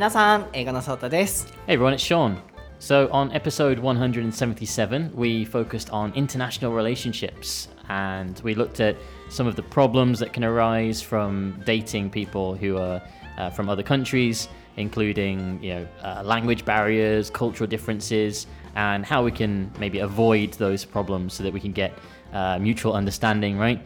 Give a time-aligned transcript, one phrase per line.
[0.00, 1.52] 皆さん、英語のソータです。
[1.66, 2.36] Hey everyone, it's Sean.
[2.78, 8.96] So, on episode 177, we focused on international relationships and we looked at
[9.28, 13.00] some of the problems that can arise from dating people who are
[13.38, 19.30] uh, from other countries, including you know uh, language barriers, cultural differences, and how we
[19.30, 21.92] can maybe avoid those problems so that we can get
[22.32, 23.80] uh, mutual understanding, right?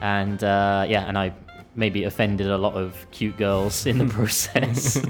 [0.00, 1.32] And uh, yeah, and I
[1.75, 5.01] maybe offended a lot of cute girls in the process.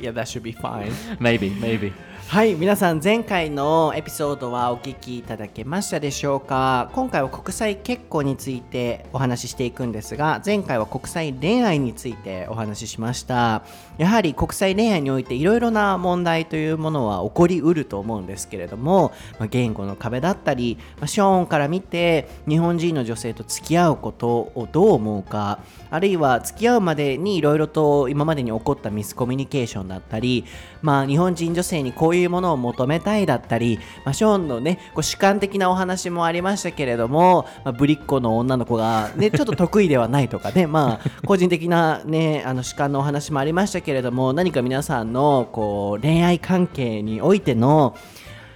[0.00, 0.92] yeah, that should be fine.
[1.20, 1.92] maybe, maybe.
[2.28, 13.64] はい、皆さん前回のエピソードはお聞きいただけましたでしょうか今回は国際結婚についてお話ししていくんですが前回は国際恋愛についてお話ししました
[13.98, 25.60] やはり国際恋愛においていろいろな問題というものは起こりうると思うんですけれども、まあ言語の壁だったり、まあショーンから見て日本人の女性と付き合うことをどう思うか
[25.90, 30.46] あるいは付き合うまでにいろいろと今までに起こったミスコミュニケーションだったり、
[30.80, 47.96] まあ、日本人女性にこういうものを求めたいだったり、まあ、ショーンのねこう主観的なお話もありましたけれども、まあ、ぶりっ子の女の子が、ね、ちょっと得意ではないとかね、まあ、個人的な、ね、あの主観のお話もありましたけれども何か皆さんのこう恋愛関係においての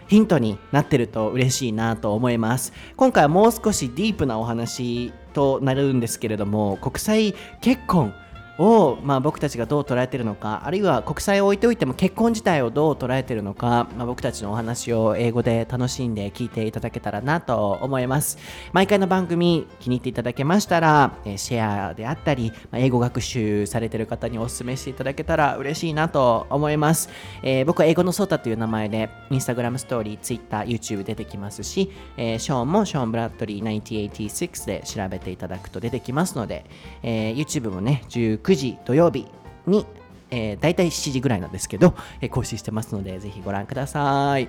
[0.09, 2.73] ヒントになってると嬉しいなと思います。
[2.97, 8.15] 今回はもう少しディープなお話となるんですけれども国際結婚
[8.59, 18.39] を、まあ、僕たちがどう捉えているのかあるいは国際を置いておいても結婚自体をどう捉えているのか、まあ、僕たちのお話を英語で楽しんで聞いていただけたらなと思います。
[18.73, 27.09] 毎回の番組気に入っていただけましたら、えシェアであったり、まあ、英語学習されている方にお勧めしていただけたら嬉しいなと思います、
[27.43, 36.65] えー僕は英語のソータという名前でインスタグラムストーリー、ツイッター、YouTube 出てきますし、えーショーンもショーン・ブラッドリー1986で調べていただくと出てきますので、
[37.03, 39.27] えー YouTube もね19時土曜日
[39.67, 39.87] に、
[40.31, 44.49] えー、大体7時ぐらいなんですけど、えー更新してますのでぜひご覧ください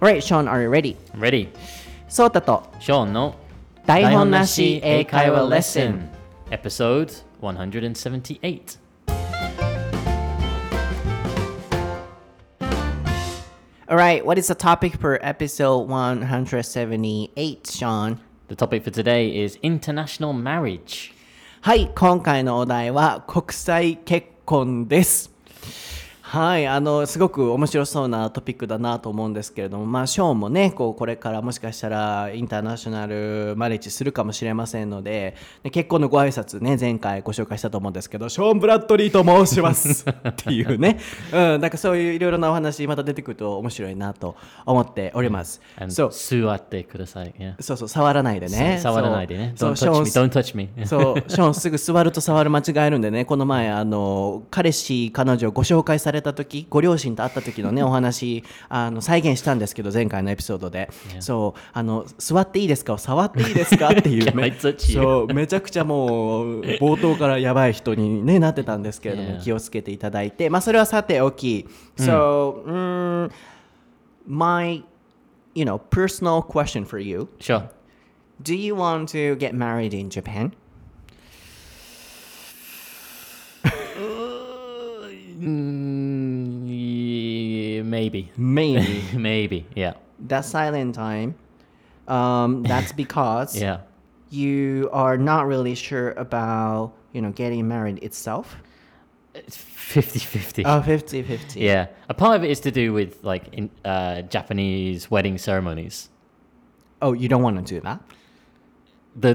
[0.00, 0.96] Alright, Sean, are you ready?
[1.16, 1.48] Ready?
[2.08, 3.34] ソータと Sean no
[3.84, 6.08] 台本なし英会話レッスン
[6.50, 8.78] Episode 178
[13.88, 18.18] Alright, what is the topic for episode 178, Sean?
[18.48, 21.15] The topic for today is international marriage
[21.66, 25.35] はい、今回のお題は国際結婚です。
[26.28, 40.04] はい、あの、すごく面白そうなトピックだなと思うんですけれども、まあ、ショーンもね、こう、これからもしかしたらインターナショナルマレッジするかもしれませんので、で結婚のご挨拶ね、前回ご紹介したと思うんですけど、ショーン・ブラッドリーと申します。
[40.10, 40.98] っていうね、
[41.32, 45.60] うん、なんかそういういろいろなお話また出てくると面白いなと思っております。
[45.86, 48.80] そう、suate kudasai yeah そうそう、触らないでね。
[48.82, 49.52] 触らないでね。
[49.54, 50.06] そうショーン
[50.86, 60.90] そう、ショーンすぐ座ると触る間違えるんでね、この前、あの、彼氏、彼女ご紹介された時、ご両親と会った時のね、 お話、あの、再現したんですけど、前回のエピソードで。
[61.20, 62.98] そう、あの、座っていいですか？
[62.98, 63.88] 触っていいですか？
[63.88, 64.52] っていう め?
[64.52, 69.42] そう、めちゃくちゃもう、冒頭からやばい人に、ね、なってたんですけれども、Yeah.
[69.42, 71.66] 気をつけていただいて、まあ、それはさておき。
[71.98, 73.30] So, mm,
[74.26, 74.84] my,
[75.54, 77.28] you know, personal question for you.
[77.40, 77.64] Sure
[78.42, 80.52] Do you want to get married in Japan?
[85.38, 85.85] Mm, yeah,
[87.96, 89.02] maybe Maybe.
[89.30, 89.94] maybe yeah
[90.28, 91.30] that silent time.
[92.08, 93.78] Um, that's because yeah
[94.30, 98.56] you are not really sure about, you know, getting married itself.
[99.34, 101.60] it's 50-50 Oh, 50 50.
[101.60, 106.10] Yeah, a part of it is to do with like in uh, Japanese wedding ceremonies.
[107.00, 108.00] Oh, you don't want to do that?
[109.24, 109.32] The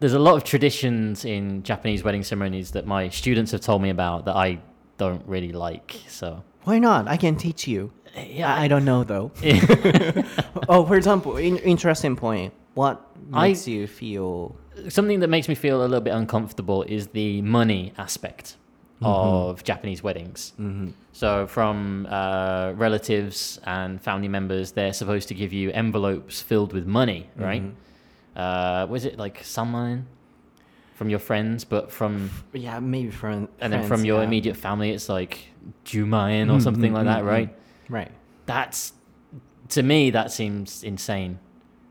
[0.00, 3.90] there's a lot of traditions in Japanese wedding ceremonies that my students have told me
[3.90, 4.60] about that I
[4.98, 5.90] don't really like.
[6.08, 7.08] So Why not?
[7.08, 7.90] I can teach you.
[8.16, 9.32] Yeah, I, I don't know though.
[10.68, 12.52] oh, for example, in, interesting point.
[12.74, 14.56] What I- makes you feel
[14.88, 18.56] something that makes me feel a little bit uncomfortable is the money aspect
[19.00, 19.06] mm-hmm.
[19.06, 20.52] of Japanese weddings.
[20.58, 20.90] Mm-hmm.
[21.12, 26.86] So, from uh, relatives and family members, they're supposed to give you envelopes filled with
[26.86, 27.62] money, right?
[27.62, 28.38] Mm-hmm.
[28.38, 30.06] Uh, was it like someone
[30.94, 34.26] from your friends, but from yeah, maybe from and then from your yeah.
[34.26, 35.38] immediate family, it's like
[35.84, 37.54] Jumayan or something like that, right?
[37.88, 38.10] Right.
[38.46, 38.92] That's
[39.70, 41.38] to me that seems insane.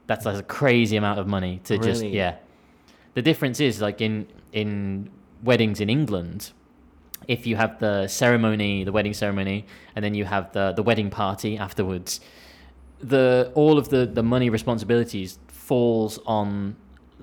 [0.07, 2.36] That's like a crazy amount of money to just yeah.
[3.13, 5.10] The difference is like in in
[5.44, 6.51] weddings in England,
[7.28, 11.10] if you have the ceremony, the wedding ceremony, and then you have the the wedding
[11.10, 12.19] party afterwards,
[13.00, 16.75] the all of the the money responsibilities falls on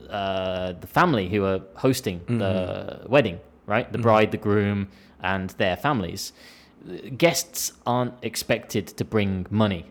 [0.08, 3.90] uh, the family who are hosting the wedding, right?
[3.92, 4.88] The bride, the groom,
[5.22, 6.32] and their families.
[7.16, 9.84] Guests aren't expected to bring money.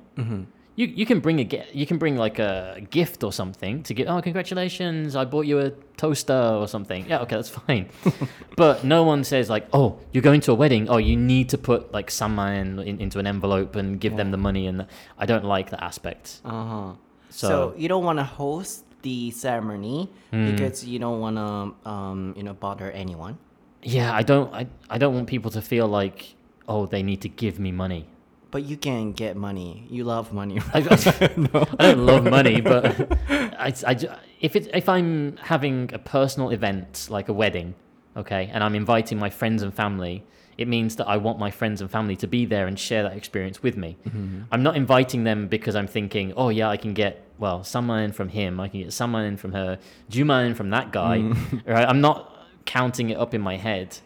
[0.75, 4.07] You you can bring a you can bring like a gift or something to get.
[4.07, 5.15] Oh, congratulations!
[5.15, 7.06] I bought you a toaster or something.
[7.07, 7.89] Yeah, okay, that's fine.
[8.56, 10.88] but no one says like, oh, you're going to a wedding.
[10.89, 14.38] Oh, you need to put like someone in, into an envelope and give them the
[14.38, 14.68] money.
[14.68, 14.88] And
[15.18, 16.39] I don't like that aspect.
[16.45, 16.94] Uh-huh.
[17.30, 20.51] So, So- you don't want to host the ceremony Hmm.
[20.51, 23.38] because you don't want to, um, you know, bother anyone.
[23.83, 24.53] Yeah, I don't.
[24.53, 26.35] I, I don't want people to feel like,
[26.69, 28.07] oh, they need to give me money.
[28.51, 29.86] But you can get money.
[29.89, 30.60] You love money.
[30.74, 32.86] I, I, I don't love money, but
[33.30, 37.75] I, I if it if I'm having a personal event like a wedding,
[38.16, 40.24] okay, and I'm inviting my friends and family,
[40.57, 43.16] it means that I want my friends and family to be there and share that
[43.16, 43.98] experience with me.
[44.06, 44.42] Mm-hmm, mm-hmm.
[44.51, 48.12] I'm not inviting them because I'm thinking, oh yeah, I can get well someone in
[48.12, 49.80] from him, I can get someone in from her,
[50.10, 51.66] Juma in from that guy, mm.
[51.68, 51.88] right?
[51.88, 52.36] I'm not
[52.66, 53.98] counting it up in my head.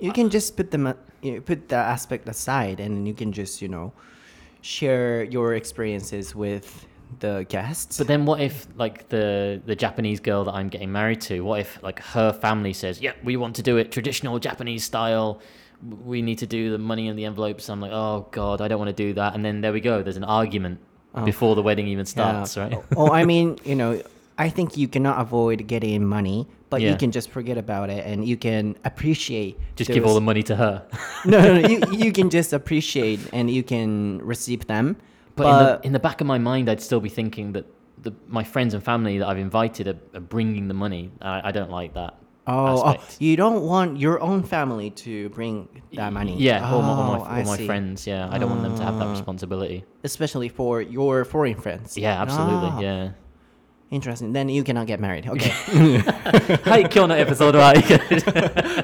[0.00, 3.62] you can just put them, you know, put that aspect aside, and you can just,
[3.62, 3.92] you know,
[4.60, 6.86] share your experiences with
[7.20, 7.98] the guests.
[7.98, 11.60] But then what if like the the Japanese girl that I'm getting married to, what
[11.60, 15.40] if like her family says, "Yeah, we want to do it traditional Japanese style.
[16.04, 18.78] We need to do the money in the envelopes." I'm like, "Oh god, I don't
[18.78, 20.02] want to do that." And then there we go.
[20.02, 20.78] There's an argument
[21.14, 21.24] oh.
[21.24, 22.76] before the wedding even starts, right?
[22.96, 24.02] oh, I mean, you know,
[24.36, 28.26] I think you cannot avoid getting money, but you can just forget about it and
[28.26, 29.58] you can appreciate.
[29.76, 30.86] Just give all the money to her.
[31.24, 34.96] no, no, no you, you can just appreciate and you can receive them.
[35.36, 37.66] But, in, the, in the back of my mind, I'd still be thinking that
[38.02, 41.10] the, my friends and family that I've invited are, are bringing the money.
[41.20, 42.14] I, I don't like that.
[42.46, 46.36] oh, oh, you don't want your own family to bring that money.
[46.38, 48.06] Yeah, all my, all Oh, my, all my friends.
[48.06, 49.10] Yeah, I don't want them to have that Ah.
[49.18, 49.84] responsibility.
[50.04, 51.96] especially for your foreign friends.
[51.96, 52.68] Yeah, absolutely.
[52.72, 53.10] Ah, Yeah
[53.93, 54.33] Interesting.
[54.33, 55.25] Then you cannot get married.
[55.25, 55.49] Okay.
[56.69, 57.73] はい、今日のエピソードは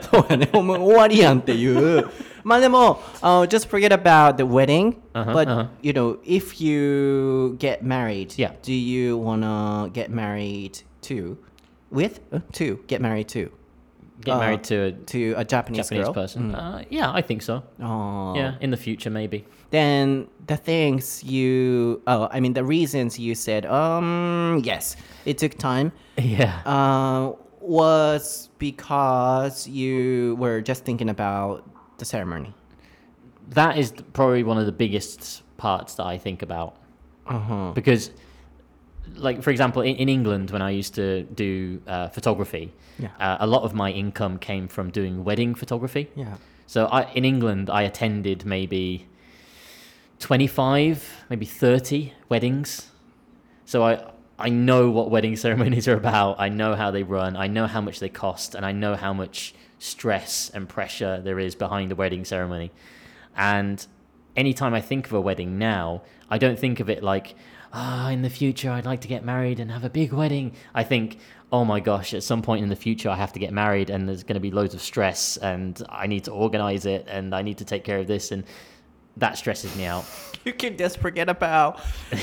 [0.02, 0.50] そうやね。
[0.54, 2.10] もう終わりやんっていう。
[2.44, 4.96] まあでも、uh, just forget about the wedding.
[5.14, 5.68] Uh-huh, but, uh-huh.
[5.82, 8.54] you know, if you get married, Yeah.
[8.64, 11.38] do you want to get married to,
[11.92, 13.52] with, uh, to, get married to,
[14.22, 16.14] get Uh, married to a to a Japanese, Japanese girl?
[16.14, 16.56] person.
[16.56, 17.64] Uh, yeah, I think so.
[17.80, 18.34] Oh.
[18.36, 19.46] Yeah, in the future maybe.
[19.71, 25.55] Then the things you, oh, I mean, the reasons you said, um, yes, it took
[25.59, 25.93] time.
[26.19, 26.61] Yeah.
[26.67, 31.65] uh, was because you were just thinking about
[31.99, 32.53] the ceremony.
[33.51, 36.77] that is probably one of the biggest parts that I think about
[37.27, 37.73] Uh-huh.
[37.75, 38.11] because,
[39.17, 43.09] like for example, in, in England when I used to do uh, photography, Yeah.
[43.19, 46.09] uh, a lot of my income came from doing wedding photography.
[46.17, 46.37] Yeah.
[46.67, 49.07] So I, in England, I attended maybe
[50.21, 52.91] 25, maybe 30 weddings.
[53.65, 56.39] So I, I know what wedding ceremonies are about.
[56.39, 57.37] I know how they run.
[57.37, 58.55] I know how much they cost.
[58.55, 62.71] And I know how much stress and pressure there is behind a wedding ceremony.
[63.37, 63.85] And
[64.37, 67.35] anytime I think of a wedding now, I don't think of it like,
[67.73, 70.53] ah, in the future, I'd like to get married and have a big wedding.
[70.75, 71.19] I think,
[71.51, 74.07] oh my gosh, at some point in the future, I have to get married and
[74.07, 77.43] there's going to be loads of stress and I need to organize it and I
[77.43, 78.33] need to take care of this.
[78.33, 78.45] And
[79.21, 80.05] that stresses me out.
[80.43, 81.83] You can just forget about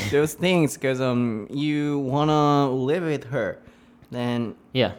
[0.10, 3.60] those things because um you wanna live with her.
[4.10, 4.94] Then Yeah.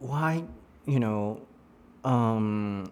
[0.00, 0.42] why
[0.84, 1.40] you know
[2.04, 2.90] um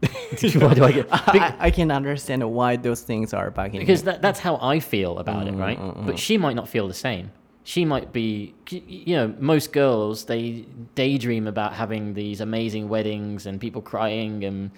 [0.54, 4.22] Why do I get I, I can understand why those things are bugging because that,
[4.22, 5.78] that's how I feel about it, right?
[6.06, 7.30] But she might not feel the same.
[7.64, 13.60] She might be, you know, most girls they daydream about having these amazing weddings and
[13.60, 14.70] people crying and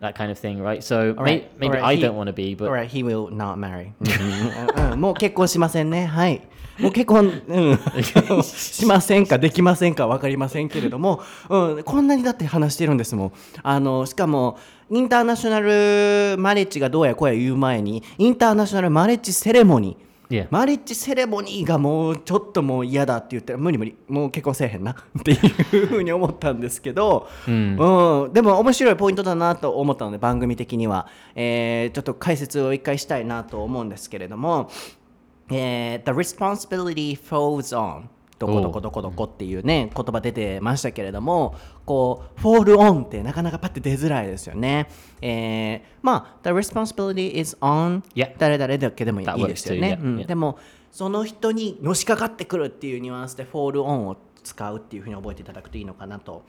[0.00, 0.82] that kind of thing, right?
[0.82, 3.28] So may, Alright, maybe alright, I he- don't want to be, but Alright, he will
[3.30, 3.92] not marry.
[4.96, 6.06] もう結婚しませんね。
[6.06, 6.42] はい。
[6.78, 7.78] もう結婚、うん、
[8.44, 13.32] しませんか、できませんか分かりませんけれども、うん、こんなにだって話してるんですもん。
[13.62, 14.58] あの、しかも、
[14.90, 20.05] インターナショナルマレッジがどうやこうや言う前に、インターナショナルマレッジセレモニー。
[20.28, 20.48] Yeah.
[20.50, 25.34] マレッジセレモニーがもうちょっともう嫌だって言ったら無理無理もう結婚せえへんな ってい
[25.82, 27.76] うふうに思ったんですけど、うん
[28.32, 31.06] でも面白いポイントだなと思ったので番組的には、
[31.36, 34.68] えーちょっと解説を一回したいなと思うんですけれども、
[35.50, 38.04] えー The responsibility falls on
[38.38, 41.54] どこどこどこどこっていうね言葉出てましたけれども
[41.86, 44.88] こう fall on ってなかなかパッて出づらいですよね、
[45.22, 48.02] えーまあ The responsibility is on.
[48.38, 50.58] 誰々だけでもいいですよね.でも
[50.92, 56.42] その人にのしかかってくるっていうニュアンスで fall on を使うっていうふうに覚えていただくといいのかなと。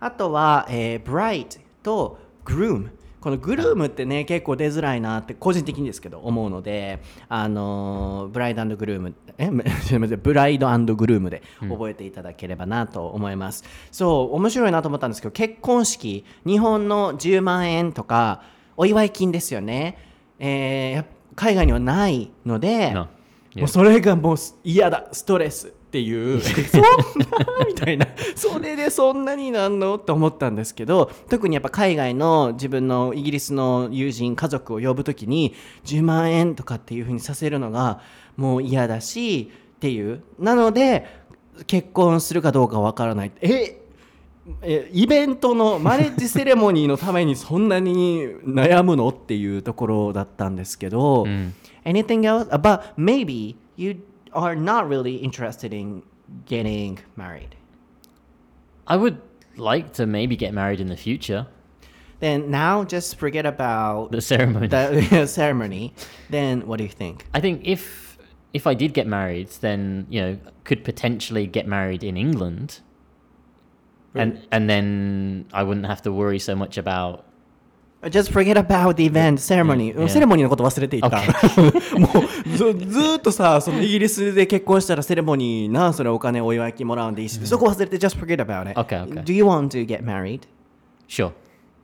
[0.00, 2.90] あとは、えー bright と groom
[3.22, 9.46] このグルームってね結構出づらいなって個人的にですけど思うのであのブライドグルームえ
[9.82, 18.42] すみませんブライドグルームで覚えていただければなと思います、そう面白いなと思ったんですけど結婚式日本の10万円とか
[18.76, 19.96] お祝い金ですよね、
[20.38, 22.94] えー海外にはないので.
[23.56, 26.40] もうそれがもう嫌だストレスっていう。
[26.40, 26.88] そんな。
[27.68, 28.06] みたいな。
[28.34, 29.96] それでそんなになんの？
[29.96, 38.00] って思ったんですけど特にやっぱ海外の自分のイギリスの友人家族を呼ぶ時に10万円とかっていうふうにさせるのが
[38.38, 40.22] もう嫌だしっていう。
[40.38, 41.04] なので
[41.66, 43.32] 結婚するかどうかわからない。
[43.42, 43.78] え
[44.62, 49.08] えイベントのマレッジセレモニーのためにそんなに悩むの？
[49.10, 51.26] っていうところだったんですけど、
[51.84, 52.48] anything else?
[52.48, 56.02] Uh, But maybe you are not really interested in
[56.46, 57.54] getting married.
[58.86, 59.20] I would
[59.56, 61.46] like to maybe get married in the future.
[62.20, 64.68] Then now just forget about The ceremony.
[64.68, 65.92] the ceremony.
[66.30, 67.26] Then what do you think?
[67.34, 68.18] I think if
[68.52, 72.80] if I did get married, then you know could potentially get married in England,
[74.14, 77.24] and and then I wouldn't have to worry so much about.
[78.10, 80.08] Just forget about the event, ceremony.
[80.08, 81.18] セレモニーのこと忘れていった。
[81.98, 88.78] もうずずーっとさ、そのイギリスで結婚したらセレモニーな、それお金お祝い金もらうんでいいし、そこ忘れて just forget about it.
[88.78, 89.22] Okay, okay.
[89.22, 90.40] Do you want to get married?
[91.06, 91.32] Sure.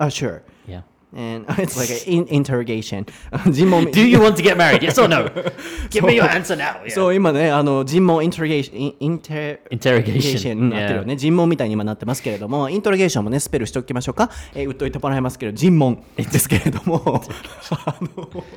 [0.00, 0.42] Oh, sure.
[0.66, 0.82] Yeah.
[1.16, 3.06] And it's like an in interrogation.
[3.50, 4.82] 尋問 Do you want to get married?
[4.82, 5.24] Yes or no?
[5.90, 6.84] Give me your answer now.
[6.84, 6.90] Yeah.
[6.90, 16.98] そう今ねあの尋問イントロゲーションインインテ Interrogation になってるよね尋問みたいに今なってますけれどもイントロゲーションもねスペルしておきましょうか、えー、打っといてもらいますけど尋問ですけれども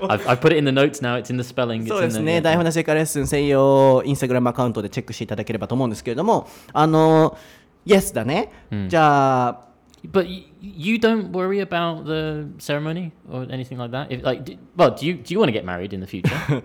[0.02, 1.18] I've, I've put it in the notes now.
[1.18, 1.88] It's in the spelling.
[1.88, 7.38] そうですね台本なしカレッスン専用インスタグラムアカウントでチェックしていただければと思うんですけれどもあの
[7.86, 8.52] Yes だね、
[8.90, 9.62] じゃあ
[10.06, 14.12] But you don't worry about the ceremony or anything like that.
[14.12, 16.64] If like, do, well, do you do you want to get married in the future?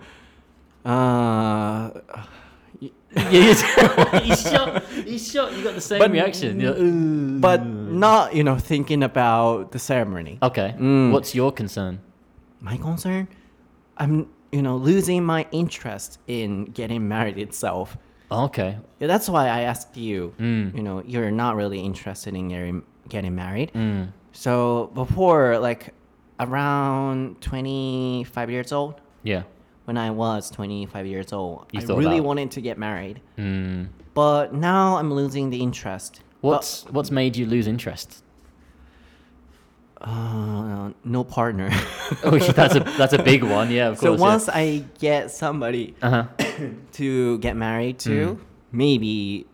[0.83, 2.01] あー
[2.79, 2.89] yeah,
[3.31, 4.19] yeah.
[4.21, 4.83] he's shot.
[5.05, 5.51] He's shot.
[5.57, 6.59] You got the same But- reaction.
[6.61, 10.75] Like, but not you know thinking about the ceremony okay.
[10.77, 11.11] Mm.
[11.11, 11.99] What's your concern?
[12.59, 13.27] my concern
[13.97, 17.95] i'm you know losing my interest in getting married itself
[18.31, 18.77] Okay.
[18.99, 20.75] yeah, that's why i asked you Mm.
[20.75, 24.09] you know you're not really interested in getting, getting married Mm.
[24.31, 25.93] so before like
[26.39, 29.43] around 25 years old Yeah.
[29.85, 33.87] when i was 25 years old You i really about- wanted to get married Mm.
[34.13, 38.23] but now i'm losing the interest What's what's made you lose interest?
[40.01, 41.69] uh, no partner
[42.23, 43.71] Oh, that's a that's a big one.
[43.71, 44.19] Yeah, of so course.
[44.21, 46.25] once i get somebody Uh huh.
[46.93, 48.39] to get married to,
[48.71, 49.47] maybe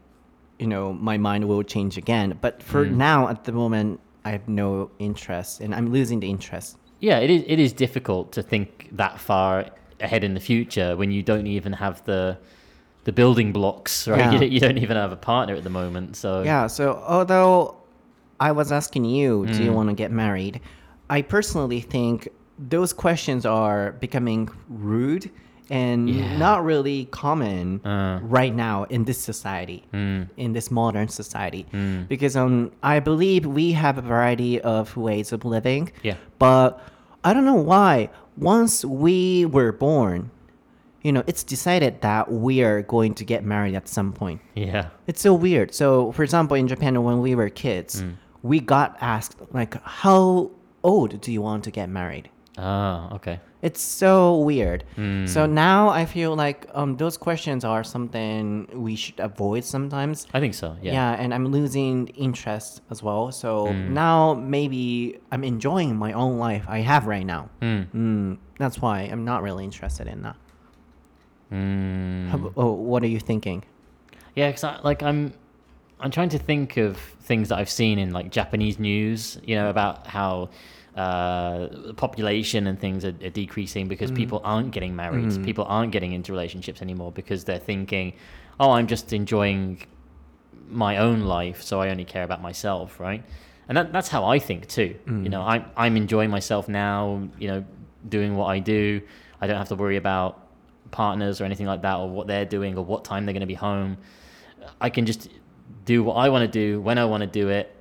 [0.60, 2.38] you know my mind will change again.
[2.42, 2.96] But for mm.
[2.96, 6.78] now, at the moment, I have no interest, and I'm losing the interest.
[7.00, 7.44] Yeah, it is.
[7.48, 9.66] It is difficult to think that far
[10.00, 12.38] ahead in the future when you don't even have the
[13.04, 14.20] the building blocks, right?
[14.20, 14.42] Yeah.
[14.42, 16.16] You, you don't even have a partner at the moment.
[16.16, 16.68] So Yeah.
[16.68, 17.76] So although
[18.40, 19.76] I was asking you, do you mm.
[19.76, 20.62] want to get married?
[21.10, 25.30] I personally think those questions are becoming rude
[25.70, 26.38] and Yeah.
[26.38, 28.20] not really common Uh.
[28.22, 30.28] right now in this society, Mm.
[30.38, 31.66] in this modern society.
[31.74, 32.08] Mm.
[32.08, 35.92] Because um, I believe we have a variety of ways of living.
[36.04, 36.16] Yeah.
[36.40, 36.80] But
[37.24, 38.10] I don't know why.
[38.38, 40.32] Once we were born,
[41.04, 44.42] you know, it's decided that we are going to get married at some point.
[44.56, 45.74] yeah, It's so weird.
[45.74, 48.14] So, for example, in Japan, when we were kids, Mm.
[48.42, 50.52] we got asked, like, how
[50.84, 52.30] old do you want to get married?
[52.58, 53.40] Ah, okay.
[53.62, 54.84] It's so weird.
[54.98, 55.28] Mm.
[55.28, 60.28] So now I feel like um, those questions are something we should avoid sometimes.
[60.34, 60.76] I think so.
[60.82, 60.92] Yeah.
[60.94, 63.32] Yeah, and I'm losing interest as well.
[63.32, 63.90] So Mm.
[63.92, 67.50] now maybe I'm enjoying my own life I have right now.
[67.62, 67.88] Mm.
[67.96, 70.36] Mm, that's why I'm not really interested in that.
[71.52, 72.30] Mm.
[72.30, 73.64] How, oh, what are you thinking?
[74.36, 75.34] Yeah, because I, like I'm,
[76.00, 79.40] I'm trying to think of things that I've seen in like Japanese news.
[79.46, 80.50] You know about how
[80.96, 84.16] uh, the population and things are, are decreasing because mm.
[84.16, 85.26] people aren't getting married.
[85.26, 85.44] Mm.
[85.44, 88.14] People aren't getting into relationships anymore because they're thinking,
[88.60, 89.82] "Oh, I'm just enjoying
[90.70, 93.24] my own life, so I only care about myself." Right,
[93.68, 94.96] and that, that's how I think too.
[95.06, 95.30] You mm.
[95.30, 97.28] know, I'm I'm enjoying myself now.
[97.40, 97.66] You know,
[98.08, 99.02] doing what I do.
[99.42, 100.48] I don't have to worry about
[100.92, 103.48] partners or anything like that or what they're doing or what time they're going to
[103.48, 103.98] be home.
[104.80, 105.28] I can just
[105.86, 107.73] do what I want to do when I want to do it,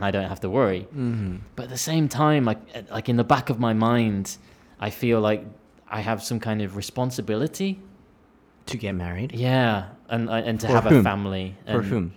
[0.00, 0.86] and I don't have to worry.
[0.96, 1.36] Mm-hmm.
[1.56, 2.58] But at the same time, like
[2.90, 4.38] like in the back of my mind,
[4.80, 5.44] I feel like
[5.88, 7.80] I have some kind of responsibility.
[8.66, 9.32] To get married?
[9.34, 11.00] Yeah, and and to For have whom?
[11.00, 11.56] a family.
[11.66, 12.12] For and whom?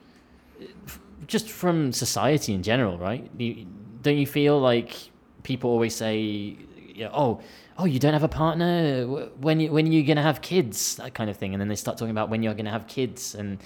[1.28, 3.30] Just from society in general, right?
[3.38, 3.66] You,
[4.02, 4.96] don't you feel like
[5.44, 7.42] people always say, you know, "Oh,
[7.78, 9.06] oh, you don't have a partner.
[9.06, 11.76] Wh- When you when you gonna have kids?" That kind of thing, and then they
[11.76, 13.58] start talking about when you're gonna have kids, and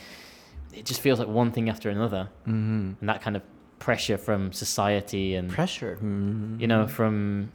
[0.74, 2.94] it just feels like one thing after another, mm-hmm.
[3.02, 3.42] and that kind of
[3.80, 6.60] pressure from society and pressure mm-hmm.
[6.60, 7.52] you know from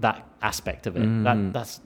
[0.00, 1.00] that aspect of it.
[1.00, 1.52] That mm-hmm.
[1.52, 1.80] that's.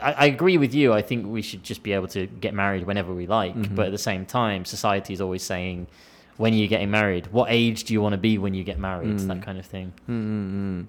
[0.00, 0.92] I, I agree with you.
[0.92, 3.74] I think we should just be able to get married whenever we like, mm-hmm.
[3.74, 5.86] but at the same time, society is always saying,
[6.36, 7.28] "When are you getting married?
[7.28, 9.42] What age do you want to be when you get married?" That mm.
[9.42, 9.92] kind of thing.
[10.08, 10.86] Mm.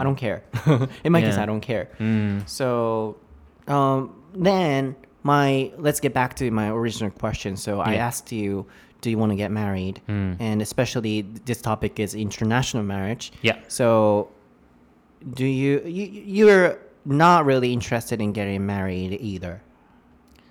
[0.00, 0.42] I don't care.
[1.04, 1.88] In my case, I don't care.
[2.00, 2.48] Mm.
[2.48, 3.16] So
[3.68, 7.56] um, then my let's get back to my original question.
[7.56, 8.66] So I asked you,
[9.00, 10.00] do you want to get married?
[10.06, 10.34] Hmm.
[10.38, 13.32] And especially this topic is international marriage.
[13.42, 13.58] Yeah.
[13.68, 14.30] So
[15.34, 19.62] do you you you're not really interested in getting married either?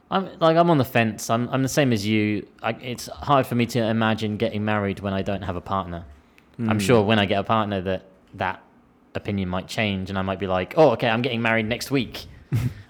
[0.10, 1.30] I'm like I'm on the fence.
[1.30, 2.48] I'm I'm the same as you.
[2.64, 6.06] I, it's hard for me to imagine getting married when I don't have a partner.
[6.60, 6.78] I'm hmm.
[6.80, 8.64] sure when I get a partner that that
[9.14, 12.28] opinion might change, and I might be like, oh, okay, I'm getting married next week.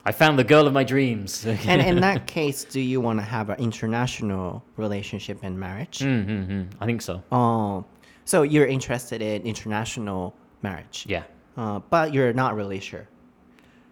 [0.06, 1.46] I found the girl of my dreams.
[1.68, 6.00] And in that case, do you want to have an international relationship and marriage?
[6.00, 6.64] mm-hmm.
[6.82, 7.24] I think so.
[7.32, 7.86] Oh,
[8.26, 11.06] so you're interested in international marriage?
[11.08, 11.24] Yeah.
[11.56, 13.08] Uh, but you're not really sure.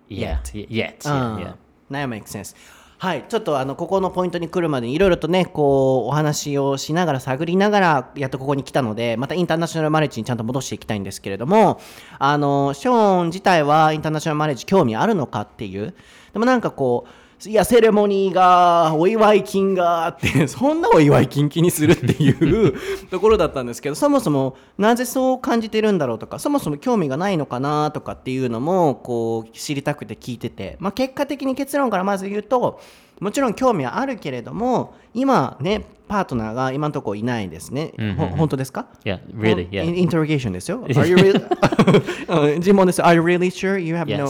[0.07, 0.39] Yeah.
[0.53, 0.71] Yet.
[0.71, 1.05] Yet.
[1.05, 1.53] Uh, Yeah.
[1.89, 2.53] That makes sense.
[2.97, 11.81] はい、ちょっとあのここのポイントに来るまでにいろいろとねこうお話をしながら探りながらやっとここに来たのでまたインターナショナルマレッジにちゃんと戻していきたいんですけれども
[12.19, 15.93] あのショーン自体はインターナショナルマレッジ興味あるのかっていう
[16.31, 22.73] でもなんかこういやセレモニーがお祝い金がって そんなお祝い金気にするっていう
[23.09, 32.79] ところだったんですけどそもそもなぜそう感じてるんだろうとかそもそも興味がないのかなとかっていうのもこう知りたくて聞いてて、まあ、結果的に結論からまず言うと
[33.19, 39.19] もちろん興味はあるけれども今ねパートナーが今のところいないですね、ほ本当ですか Yeah.
[39.33, 39.69] Really.
[39.69, 39.83] Yeah.
[39.83, 40.83] インインタロゲーションですよ。
[40.85, 42.55] Are you really?
[42.55, 43.01] うん尋問です。
[43.01, 44.25] Are you really sure you have no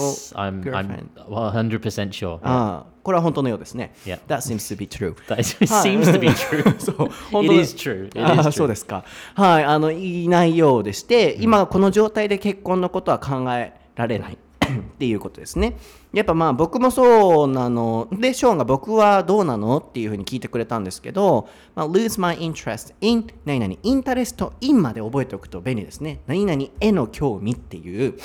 [0.61, 0.73] girlfriend?
[0.73, 1.29] I'm.
[1.29, 2.37] Well, hundred percent sure.
[2.37, 2.39] Yeah.
[2.43, 3.93] ああ、これは本当のようですね。
[4.05, 4.19] Yeah.
[4.27, 5.15] That seems to be true.
[5.27, 6.79] That seems to be true.
[6.79, 6.95] そう、
[7.31, 8.07] 本 It 当 is true.
[8.07, 8.51] It あ is あ true.
[8.51, 9.03] そうですか。
[9.35, 15.77] はい、あの、いないようでして、今この状態で結婚のことは考えられないっていうことですね。
[16.13, 26.21] やっぱまあ僕もそうなので、ショーンが僕はどうなのっていうふうに聞いてくれたんですけど、まあ、lose my interest in 何々、インタレスト in まで覚えておくと便利ですね。
[26.27, 28.17] 何々への興味っていう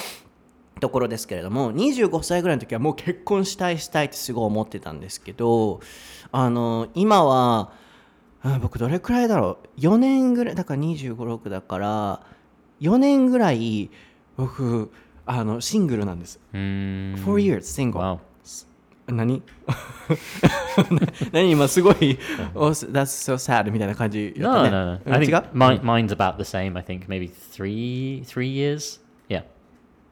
[0.81, 5.81] ところですけれども25歳ぐらいの時はもう結婚したいしたいってすごい思ってたんですけど
[6.33, 7.71] あの今は
[8.43, 12.23] あ僕どれくらいだろう？4年ぐらいだから2 5 6だから
[12.81, 13.91] 4年ぐらい
[14.37, 14.91] 僕
[15.27, 16.41] あのシングルなんです。
[16.53, 18.19] Mm, 4 years single.
[19.07, 19.43] 何
[21.33, 22.17] 何今すごい
[22.55, 25.01] oh, That's so sad みたいな感じや No, ったね no, no.
[25.05, 26.79] うん I 違 think う mine, mine's about the same.
[26.79, 29.01] I think maybe three, three years.
[29.29, 29.43] Yeah.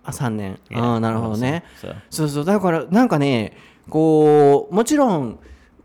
[0.04, 3.52] あ3年 Yeah, ああなるほどね So, そうそうだからなんかね
[3.88, 5.38] こうもちろん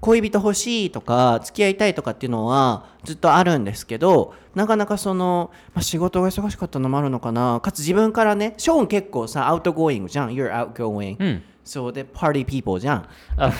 [0.03, 7.61] 恋人欲しいとか付き合いたいとかっていうのはずっとあるんですけどなかなかその、まあ、仕事が忙しかったのもあるのかな。
[7.61, 10.31] かつ自分からねショーン結構さアウトゴーイングじゃん。
[10.31, 13.05] You're outgoing、そうでパーティーピーポーじゃん。
[13.37, 13.51] oh,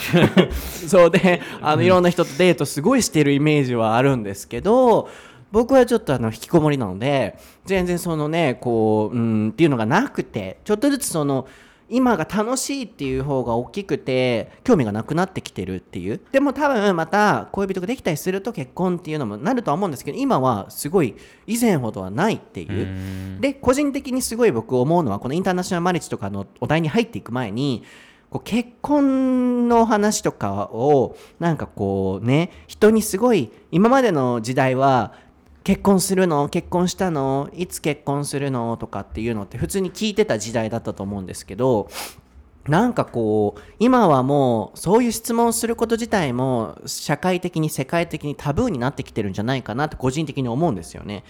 [0.88, 5.08] そうであのいろんな人とデートすごいしてるイメージはあるんですけど
[5.54, 11.48] 僕はちょっとあの引きこもりなので全然そのねこううんっていうのがなくてちょっとずつその
[11.94, 16.20] 今が楽しいっていう方が大きくて興味がなくなってきてるっていう。
[16.32, 23.40] でも多分また恋人ができたりすると結婚っていうのもなるとは思うんですけど今はすごい以前ほどはないっていう。
[23.40, 27.84] で個人的にすごい僕思うのはこのインターナショナルマリッジとかのお題に入っていく前に
[28.34, 35.14] こう結婚の話とかをなんかこうね人にすごい今までの時代は
[35.64, 36.50] 結婚するの？
[36.50, 37.50] 結婚したの？
[37.54, 38.76] いつ結婚するの？
[38.78, 41.90] とかっていうのって普通に聞いてた時代だったと思うんですけど
[42.68, 51.24] なんかこう今はもうそういう質問すること自体も社会的に世界的にタブーになってきてるんじゃないかなって個人的に思うんですよね。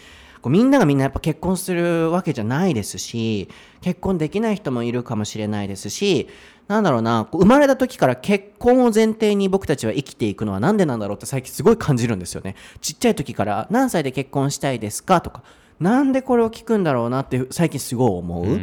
[0.45, 3.47] みんながみんなやっぱ結婚するわけじゃないですし
[3.79, 6.27] 結婚できない人もいるかもしれないですし
[6.67, 12.55] なんだろうな生まれた時から結婚を前提に僕たちは生きていくのはなんでなんだろうって最近すごい感じるんですよね。
[12.81, 15.21] ちっちゃい時から何歳で結婚したいですか？
[15.21, 15.43] とか
[15.79, 17.21] なんでこれを聞くんだろうな？
[17.21, 18.45] って最近すごい思う。
[18.45, 18.53] な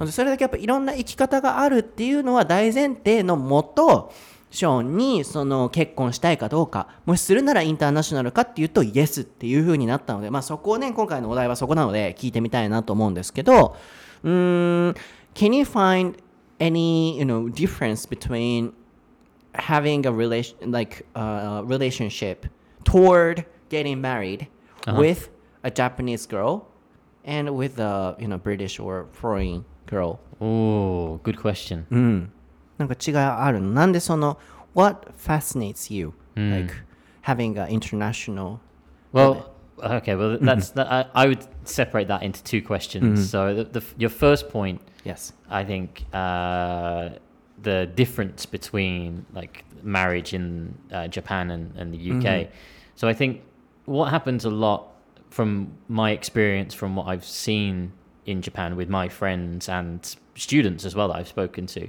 [0.00, 4.12] のでそれだけやっぱいろんな生き方があるっていうのは大前提のもと
[4.50, 13.76] ショーンにその結婚したいかどうかもしするならインターナショナルかっていうとイエスっていう風になったので、まあ、そこをね今回のお題はそこなので聞いてみたいなと思うんですけど
[14.22, 14.94] うーん
[15.34, 16.16] Can you find
[16.59, 18.73] any you know difference between
[19.55, 22.45] having a relation like uh, relationship
[22.83, 24.47] toward getting married
[24.97, 25.29] with
[25.63, 26.67] a Japanese girl
[27.25, 30.19] and with a you know British or foreign girl?
[30.39, 31.85] Oh, good question.
[31.91, 32.31] うん。
[32.77, 34.39] なんか違いあるのなんでその
[34.73, 36.13] What fascinates you?
[36.35, 36.73] Like
[37.23, 38.59] having an international
[39.11, 39.51] Well,
[39.83, 40.15] okay.
[40.15, 43.29] Well, that's that, I, I would separate that into two questions.
[43.29, 45.32] So the, the your first point, Yes.
[45.48, 47.10] I think, uh,
[47.62, 52.48] the difference between like marriage in uh, Japan and, and the UK.
[52.96, 53.42] So I think
[53.86, 54.92] what happens a lot
[55.30, 57.92] from my experience, from what I've seen
[58.26, 61.88] in Japan with my friends and students as well that I've spoken to,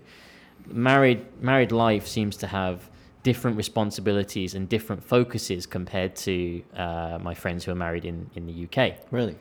[0.67, 2.89] married married life seems to have
[3.23, 8.45] different responsibilities and different focuses compared to uh, my friends who are married in, in
[8.45, 8.93] the UK.
[9.11, 9.35] Really?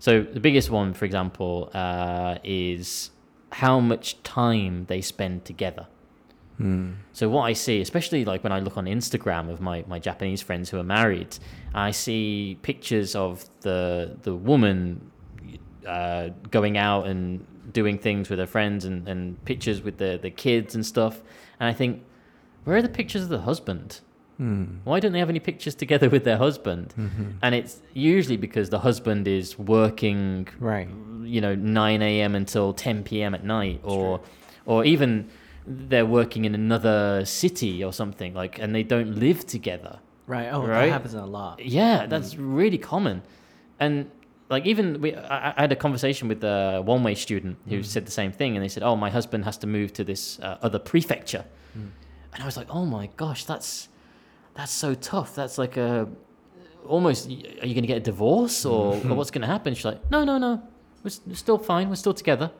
[0.00, 3.10] So the biggest one, for example, uh, is
[3.52, 5.86] how much time they spend together.
[7.12, 10.42] So what I see, especially like when I look on Instagram of my, my Japanese
[10.42, 11.38] friends who are married,
[11.74, 15.10] I see pictures of the the woman
[15.86, 20.30] uh, going out and doing things with her friends and, and pictures with the, the
[20.30, 21.22] kids and stuff.
[21.58, 22.02] And I think,
[22.64, 24.00] where are the pictures of the husband?
[24.40, 24.78] Hmm.
[24.84, 26.94] Why don't they have any pictures together with their husband?
[26.96, 27.32] Mm-hmm.
[27.42, 30.88] And it's usually because the husband is working Right.
[31.24, 32.34] you know 9 a.m.
[32.34, 33.34] until 10 p.m.
[33.34, 34.22] at night, or
[34.64, 35.28] or even
[35.66, 39.98] they're working in another city or something like, and they don't live together.
[40.26, 40.48] Right.
[40.50, 40.86] Oh, Right?
[40.86, 41.62] that happens a lot.
[41.62, 42.08] Yeah, hmm.
[42.08, 43.20] that's really common,
[43.78, 44.10] and
[44.48, 47.82] like even we, I, I had a conversation with a one-way student who hmm.
[47.82, 50.40] said the same thing, and they said, "Oh, my husband has to move to this
[50.40, 53.89] uh, other prefecture," and I was like, "Oh my gosh, that's
[54.60, 55.34] that's so tough.
[55.34, 56.06] That's like a
[56.86, 57.28] almost.
[57.28, 59.10] Are you going to get a divorce or, mm-hmm.
[59.10, 60.62] or what's going to happen?" She's like, "No, no, no,
[61.02, 61.88] we're, we're still fine.
[61.88, 62.50] We're still together."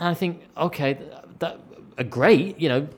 [0.00, 1.60] And I think, okay, th- that
[1.96, 2.88] a great, you know,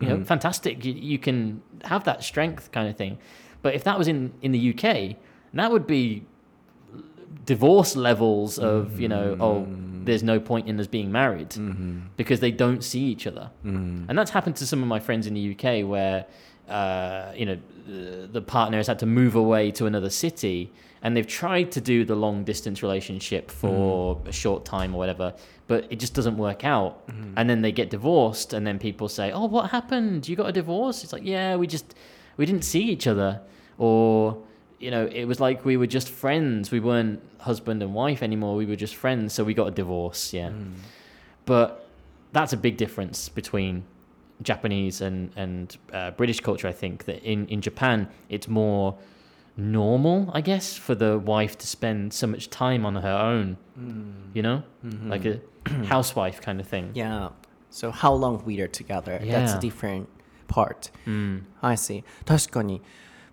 [0.00, 0.24] you know, mm-hmm.
[0.24, 0.84] fantastic.
[0.84, 3.18] You, you can have that strength kind of thing.
[3.62, 5.16] But if that was in in the UK,
[5.54, 6.26] that would be
[7.46, 10.04] divorce levels of you know, oh, mm-hmm.
[10.06, 11.54] there's no point in us being married
[12.16, 13.52] because they don't see each other.
[14.08, 16.26] And that's happened to some of my friends in the UK where
[16.72, 21.16] uh, you know the, the partner has had to move away to another city and
[21.16, 24.28] they've tried to do the long distance relationship for mm.
[24.28, 25.34] a short time or whatever
[25.72, 27.06] but it just doesn't work out.
[27.06, 27.32] Mm-hmm.
[27.36, 30.28] And then they get divorced and then people say oh what happened?
[30.28, 31.02] You got a divorce?
[31.02, 31.94] It's like yeah we just
[32.36, 33.40] we didn't see each other.
[33.78, 34.42] Or
[34.78, 36.70] you know it was like we were just friends.
[36.70, 38.54] We weren't husband and wife anymore.
[38.56, 40.50] We were just friends so we got a divorce yeah.
[40.50, 40.74] Mm.
[41.46, 41.88] But
[42.32, 43.84] that's a big difference between
[44.41, 46.67] Japanese and and uh, British culture.
[46.67, 48.95] I think that in in Japan it's more
[49.55, 53.57] normal, I guess, for the wife to spend so much time on her own.
[54.33, 54.63] You know,
[55.05, 55.39] like a
[55.85, 56.91] housewife kind of thing.
[56.93, 57.29] Yeah.
[57.69, 59.17] So how long we are together?
[59.19, 59.57] That's Yeah.
[59.57, 60.07] a different
[60.47, 60.91] part.
[61.61, 62.03] I see.
[62.25, 62.81] 確かに。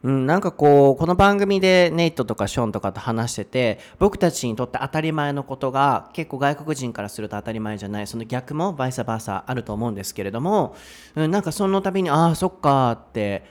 [0.01, 10.75] うん、なんかこうこの番組でネイトとかショーンとかと話してて僕たちにとって当たり前のことが結構外国人からすると当たり前じゃないその逆もバイサバーサあると思うんですけれども、
[11.15, 13.43] うん、なんかその度にああそっかって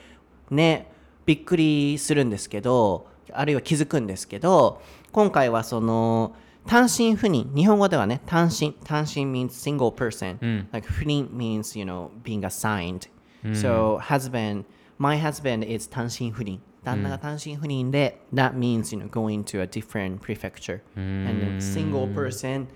[0.49, 0.91] ね
[1.25, 4.81] びっくりするんですけどあるいは気づくんですけど
[5.11, 6.35] 今回はその
[6.65, 13.07] 単身赴任日本語ではね単身単身 means single person、like 不妊 means you know being assigned、
[13.53, 14.65] so husband
[14.99, 22.67] my husband is 単身赴任旦那が単身赴任で、that means you know going to a different prefecture、and then single person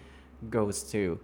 [0.50, 1.20] goes to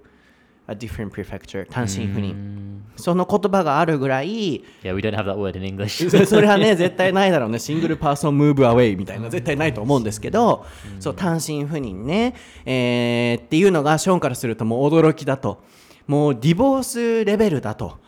[0.67, 6.09] a different prefecture 単身赴任、その言葉があるぐらい Yeah, we don't have that word in English.
[6.09, 10.65] そそれはね絶対ないだろうねシングルパーソンムーブアウェイみたいな絶対ないと思うんですけど、
[10.99, 12.35] そう単身赴任ね、
[12.65, 15.63] えーっていうのがショーンからするともう驚きだと
[16.07, 17.99] もうディボースレベルだと、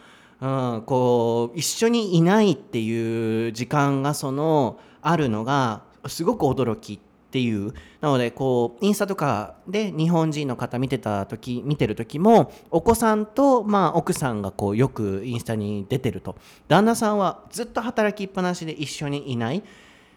[0.42, 7.00] うん、こう一緒にいないっていう時間がそのあるのがすごく驚きっ
[7.32, 7.74] ていう。
[8.02, 16.36] なのでこうインスタとかで日本人の方見てた時見てる時もお子さんと、まあ、奥さんがこうよくインスタに出てると。
[16.68, 19.64] 旦那さんはずっと働きっぱなしで一緒にいない。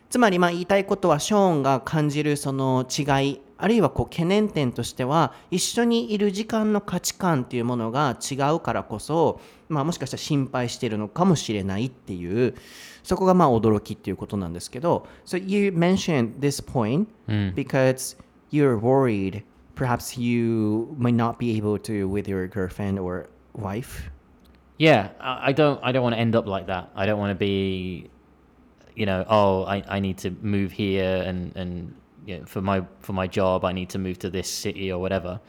[0.09, 12.55] つまりまあ言いたいことはショーンが感じるその違いあるいはこう懸念点としては一緒にいる時間の価値観っていうものが違うからこそ、まあ、もしかしたら心配しているのかもしれないっていう
[13.03, 17.07] そこがまあ驚きっていうことなんですけど So you mentioned this point
[17.55, 18.17] because
[18.51, 19.45] you're worried
[19.77, 24.11] perhaps you might not be able to with your girlfriend or wife
[24.79, 25.79] Yeah, I don't.
[25.83, 26.91] I don't want to end up like that.
[26.97, 28.11] I don't want to be,
[28.97, 31.95] you know, oh, I, I need to move here and and
[32.27, 35.01] you know, for my for my job, I need to move to this city or
[35.01, 35.41] whatever.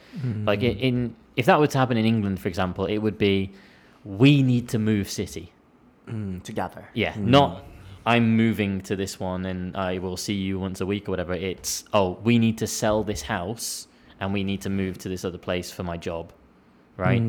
[0.44, 3.52] Like in, if that were to happen in England, for example, it would be
[4.04, 5.52] we need to move city.
[6.08, 7.64] mm, together Yeah, not
[8.06, 11.34] I'm moving to this one and I will see you once a week or whatever.
[11.34, 13.88] It's oh, we need to sell this house
[14.20, 16.32] and we need to move to this other place for my job,
[16.96, 17.22] right?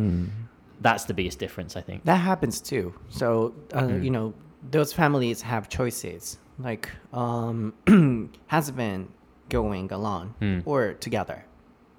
[0.79, 2.05] That's the biggest difference, I think.
[2.05, 2.93] That happens too.
[3.09, 4.35] So, uh, you know,
[4.69, 7.73] those families have choices like um,
[8.47, 9.11] husband
[9.49, 11.39] going alone or together.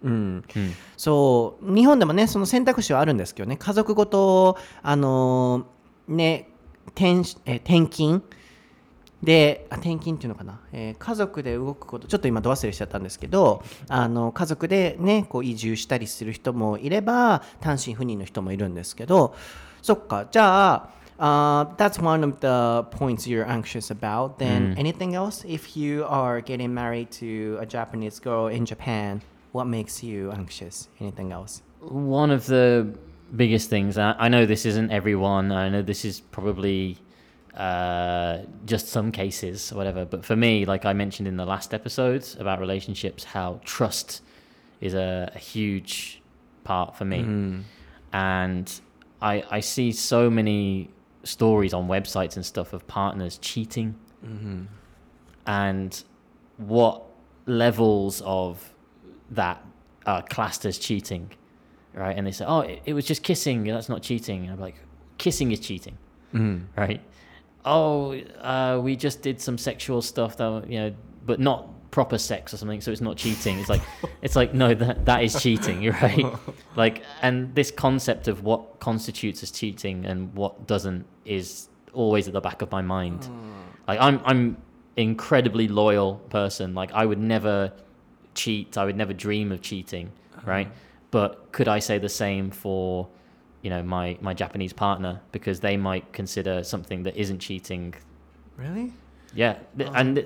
[0.02, 0.44] うん、
[0.96, 3.56] そう日本でもねその選択肢はあるんですけどね。
[3.56, 6.48] 家族ごとあのーね
[6.88, 8.22] 転え転勤。
[9.20, 19.34] であ転勤っていうのかな、えー家族で動くことちょっと今ど忘れしちゃったんですけどあの家族でねこう移住したりする人もいれば単身赴任の人もいるんですけど
[19.82, 20.28] そっか。
[20.30, 24.38] じゃあ Uh, that's one of the points you're anxious about.
[24.38, 25.44] Then anything else?
[25.44, 30.88] If you are getting married to a Japanese girl in Japan, what makes you anxious?
[31.00, 31.62] Anything else?
[31.80, 32.94] One of the
[33.34, 36.98] biggest things, I I know this isn't everyone, I know this is probably
[37.54, 41.74] uh, just some cases or whatever, but for me, like I mentioned in the last
[41.74, 44.22] episode about relationships, how trust
[44.80, 46.22] is a, a huge
[46.62, 47.64] part for me.
[48.12, 48.80] And
[49.20, 50.90] I, I see so many
[51.28, 53.94] stories on websites and stuff of partners cheating
[55.46, 56.02] and
[56.56, 57.02] what
[57.46, 58.74] levels of
[59.30, 59.62] that
[60.06, 61.30] are classed as cheating,
[61.94, 62.16] right?
[62.16, 63.64] And they say, oh, it, it was just kissing.
[63.64, 64.44] That's not cheating.
[64.44, 64.76] And I'm like,
[65.18, 65.96] kissing is cheating,
[66.76, 67.00] right?
[67.64, 70.94] Oh, uh, we just did some sexual stuff that you know,
[71.26, 73.58] but not proper sex or something, so it's not cheating.
[73.58, 73.82] It's like,
[74.22, 76.26] it's like no, that that is cheating, you're right?
[76.76, 82.34] Like, and this concept of what constitutes as cheating and what doesn't is always at
[82.34, 83.24] the back of my mind.
[83.24, 83.50] Hmm.
[83.86, 84.56] Like, I'm I'm
[84.96, 86.74] incredibly loyal person.
[86.74, 87.72] Like, I would never
[88.34, 88.76] cheat.
[88.76, 90.50] I would never dream of cheating, uh-huh.
[90.50, 90.68] right?
[91.10, 93.08] But could I say the same for,
[93.62, 97.94] you know, my my Japanese partner because they might consider something that isn't cheating
[98.58, 98.92] Really?
[99.34, 100.16] yeah, th- and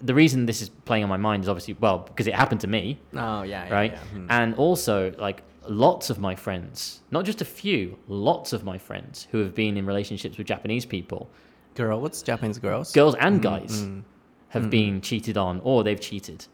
[0.00, 2.66] the reason this is playing on my mind is obviously well because it happened to
[2.66, 3.66] me, Oh, yeah.
[3.66, 3.92] yeah, right?
[3.92, 3.98] yeah.
[3.98, 4.26] Hmm.
[4.30, 9.26] And also like lots of my friends, not just a few, lots of my friends
[9.30, 11.28] who have been in relationships with Japanese people,
[11.74, 12.92] Girls, Japanese girls.
[12.92, 14.00] girls and hmm, guys, hmm.
[14.48, 14.70] have hmm.
[14.70, 16.46] been cheated on or they've cheated,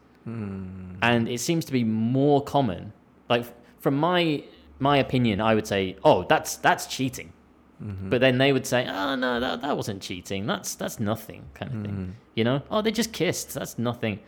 [1.02, 2.92] and it seems to be more common.
[3.28, 3.44] Like
[3.80, 4.44] from my
[4.78, 7.32] my opinion, I would say, oh, that's that's cheating.
[7.84, 8.08] Mm-hmm.
[8.08, 10.46] But then they would say, "Oh no, that, that wasn't cheating.
[10.46, 11.92] That's that's nothing," kind of thing.
[11.92, 12.10] Mm-hmm.
[12.34, 12.62] You know?
[12.70, 13.54] Oh, they just kissed.
[13.54, 14.20] That's nothing.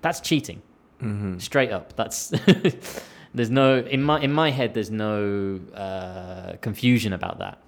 [0.00, 0.62] That's cheating.
[1.00, 1.38] Mm-hmm.
[1.38, 1.94] Straight up.
[1.96, 2.32] That's
[3.34, 4.74] there's no in my in my head.
[4.74, 7.58] There's no uh, confusion about that.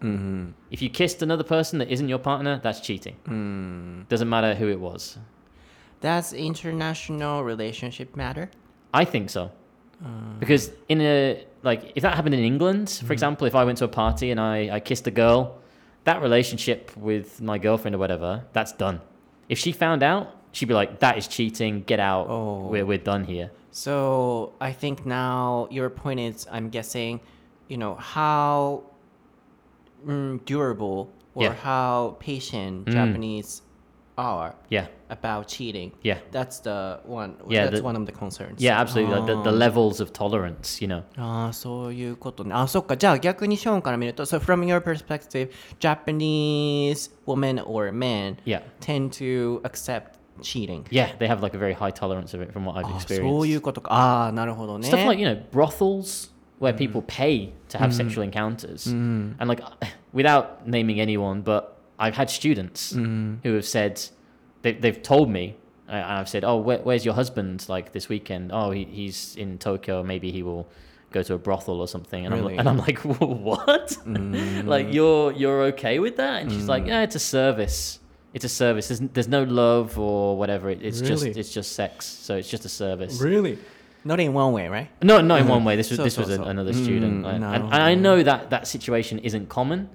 [0.70, 3.16] If you kissed another person that isn't your partner, that's cheating.
[3.26, 4.08] Mm.
[4.08, 5.18] Doesn't matter who it was.
[6.00, 8.50] Does international relationship matter?
[8.92, 9.50] I think so.
[10.04, 10.08] Uh.
[10.38, 13.84] Because in a like if that happened in England, for example, if I went to
[13.84, 15.58] a party and I, I kissed a girl,
[16.04, 19.00] that relationship with my girlfriend or whatever, that's done.
[19.48, 22.26] If she found out, she'd be like, That is cheating, get out.
[22.28, 22.68] Oh.
[22.68, 23.50] We're we're done here.
[23.72, 27.20] So I think now your point is, I'm guessing,
[27.68, 28.84] you know, how
[30.06, 31.52] mm, durable or Yeah.
[31.54, 33.60] how patient Japanese
[34.17, 34.87] are Yeah.
[35.09, 35.93] about cheating.
[36.03, 36.19] Yeah.
[36.31, 37.35] That's the one.
[37.49, 38.59] Yeah, that's the- one of the concerns.
[38.61, 39.15] Yeah, absolutely.
[39.15, 41.03] Like the, the levels of tolerance, you know.
[41.17, 42.53] ああそういうことね。
[42.53, 42.97] あそっか。
[42.97, 48.61] じゃあ逆にショーンから見ると、so from your perspective, Japanese women or men Yeah.
[48.79, 50.83] tend to accept cheating.
[50.89, 53.21] Yeah, they have like a very high tolerance of it from what I've あ experienced.
[53.29, 53.91] そういうことか。
[53.93, 54.87] ああ、なるほどね。
[54.89, 58.87] Stuff like, you know, brothels where people pay to have sexual encounters.
[58.91, 59.63] And like,
[60.13, 64.02] without naming anyone, but I've had students who have said,
[64.62, 65.56] they, they've told me,
[65.88, 68.50] uh, and I've said, oh, where, where's your husband like this weekend?
[68.52, 70.02] Oh, he, he's in Tokyo.
[70.02, 70.66] Maybe he will
[71.12, 72.26] go to a brothel or something.
[72.26, 72.54] And, Really?
[72.54, 73.96] I'm, and I'm like, what?
[74.06, 76.42] like, you're, you're okay with that?
[76.42, 78.00] And she's like, yeah, it's a service.
[78.34, 78.88] It's a service.
[78.88, 80.68] There's, there's no love or whatever.
[80.68, 82.04] It, it's just it's just sex.
[82.04, 83.20] So it's just a service.
[83.22, 83.56] Really?
[84.04, 84.88] Not in one way, right?
[85.02, 85.74] No, not in one way.
[85.76, 86.42] This was So, this was so.
[86.44, 89.88] another Mm, student, Like, no, and, and I know that that situation isn't common.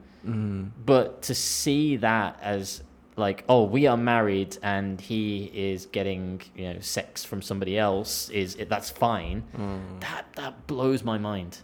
[0.85, 2.83] But to see that as
[3.17, 8.29] like, oh, we are married and he is getting you know sex from somebody else
[8.31, 9.43] is that's fine.
[10.01, 11.59] That that blows my mind.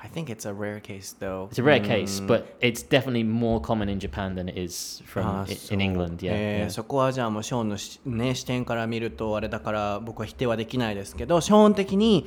[0.00, 1.48] I think it's a rare case though.
[1.50, 5.26] It's a rare case, but it's definitely more common in Japan than it is from
[5.26, 6.16] あ i- ー in そう England.
[6.18, 6.70] Yeah, えー yeah.
[6.70, 12.26] そこはじゃあもうショーンのし、ね、視点から見るとあれだから僕は否定はできないですけどショーン的に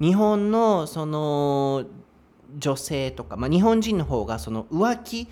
[0.00, 1.84] 日本のその
[2.57, 5.27] 女性とか、まあ、日本人の方がその浮気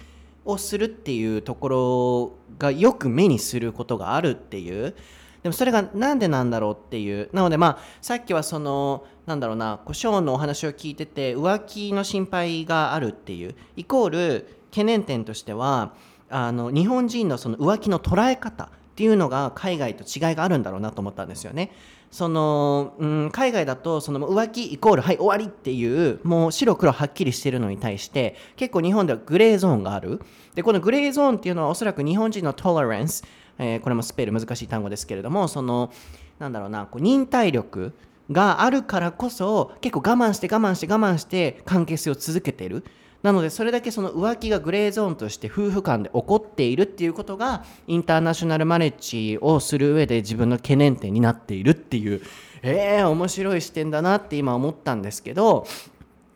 [0.45, 4.95] をするっていうところがよく目にすることがあるっていう。
[5.41, 7.29] でもそれがなんでなんだろうっていう。
[7.33, 13.55] なのでまあさっきはそのなんだろうなショーンのお話を聞いてて浮気の心配があるっていう。
[13.75, 15.93] イコール懸念点としては
[16.29, 21.71] あの日本人のその浮気の捉え方っていうのが海外と違いがあるんだろうなと思ったんですよね。
[22.13, 30.21] その、うん、海外だとその浮気イコールはい終わりっていうもう白黒はっきりしてるのに対して結構日本ではグレーゾーンがある。
[30.53, 33.23] でこのグレーゾーンっていうのはおそらく日本人のトレンス、
[33.57, 35.91] えー、これもスペル難しい単語ですけれどもその
[36.37, 37.93] なんだろうなこう忍耐力
[38.31, 42.85] があるからこそ結構我慢して我慢して我慢して関係性を続けてる。
[43.23, 52.21] なのでそれだけその浮気がグレーゾーンとして夫婦間で起こっているっていうことがインターナショナルマネッジをする上で自分の懸念点になっているっていう
[52.65, 55.65] えー、面白い視点だなって今思ったんですけど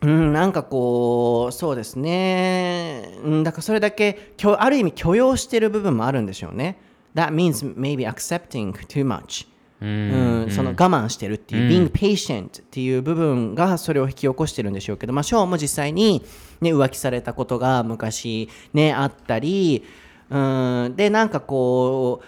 [0.00, 6.78] うん、なんかこうそうですね、うん、だからそれだけある意味許容してる部分もあるんでしょうね。
[7.14, 9.48] That means maybe accepting too much.
[9.80, 16.24] うん、その我慢してるっていう、being patient っていう部分がそれを引き起こしてるんでしょうけど、まあ、ショーも実際に、
[16.60, 19.84] ね、浮気されたことが昔、ね、あったり、
[20.30, 22.26] うん、で、なんかこう、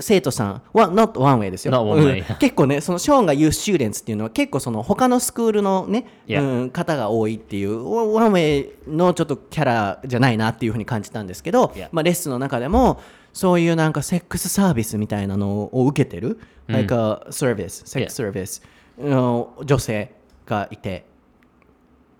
[0.00, 1.72] 生徒さんは not one way ですよ。
[1.72, 2.24] way.
[2.38, 13.00] 結構ね、そのショーンが言う students っていうのは結構その他のスクールのね、うん、方が多いっていう、one way のちょっとキャラじゃないなっていうふうに感じたんですけど、まあ、レッスンの中でも、
[13.32, 18.62] そういうなんかセックスサービスみたいなのを受けてる、うん、like a service, sex service
[18.98, 20.14] の女性
[20.46, 21.04] がいて。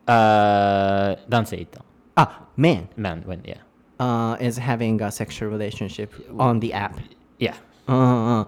[0.06, 1.84] Uh, 男性いた。
[2.14, 2.88] あ、man.
[2.96, 3.58] Man, when, yeah.
[3.98, 6.92] Uh, is having a sexual relationship on the app.
[7.38, 7.54] Yeah.
[7.86, 8.46] うんうん。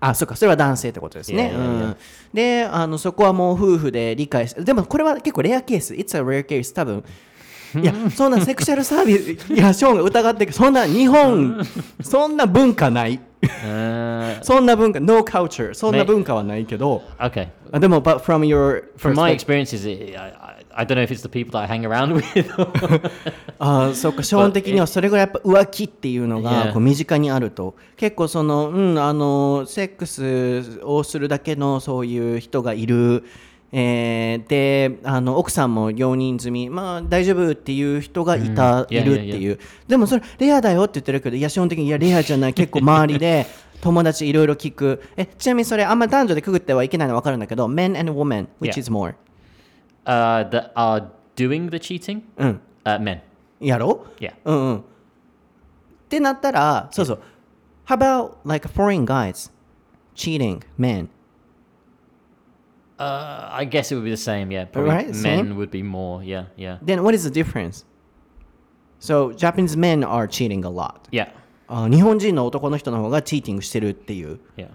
[0.00, 1.52] あ、そっか、それは男性ってことですね。
[1.54, 1.84] Yeah, yeah, yeah.
[1.84, 1.96] うん、
[2.32, 5.94] で、あのそこはもう夫婦で理解しでもこれは結構レアケース。
[5.94, 6.74] It's a rare case.
[6.74, 7.04] 多分
[7.80, 11.64] いやそんなセクシャルサービスいやショーンが疑ってそんな日本
[12.02, 13.18] そんな文化ない
[14.42, 21.02] そんな文化 no culture そんな文化はないけど Okay でも but from your from my experiences I, I don't know
[21.02, 23.10] if it's the people that I hang around with
[23.58, 33.24] あそうか、ショーン的にはそれぐらいやっぱ浮気っていうのがこう身近にあると、結構その、うん、あの、セックスをするだけのそういう人がいる、
[33.74, 39.58] えー、であの奥さんも容認済み、まあ、大丈夫っていう人がいた、いるっていう。
[39.88, 42.54] でもそれレアだよって言ってるけどいや基本的にいやレアじゃない。
[42.54, 43.46] 結構周りで
[43.80, 45.02] 友達いろいろ聞く。
[45.16, 49.14] えちなみにそれあんま男女でくぐってはいけないの分かるんだけど men and women which is more、
[50.04, 53.20] uh, that are doing the cheating、うん uh, men.
[53.58, 54.34] やろ Yeah.
[54.44, 54.82] うんうんっ
[56.10, 57.22] てなったらそうそう。
[57.86, 59.50] How about like foreign guys?
[60.14, 61.08] Cheating men
[63.02, 64.64] Uh, I guess it would be the same, yeah.
[64.64, 65.56] Probably right, men same?
[65.56, 66.78] would be more, yeah, yeah.
[66.82, 67.84] Then what is the difference?
[69.00, 71.08] So Japanese men are cheating a lot.
[71.10, 71.30] Yeah.
[71.68, 74.38] Uh, あ日本人の男の人の方がチーティングしてるっていう。
[74.56, 74.68] Yeah.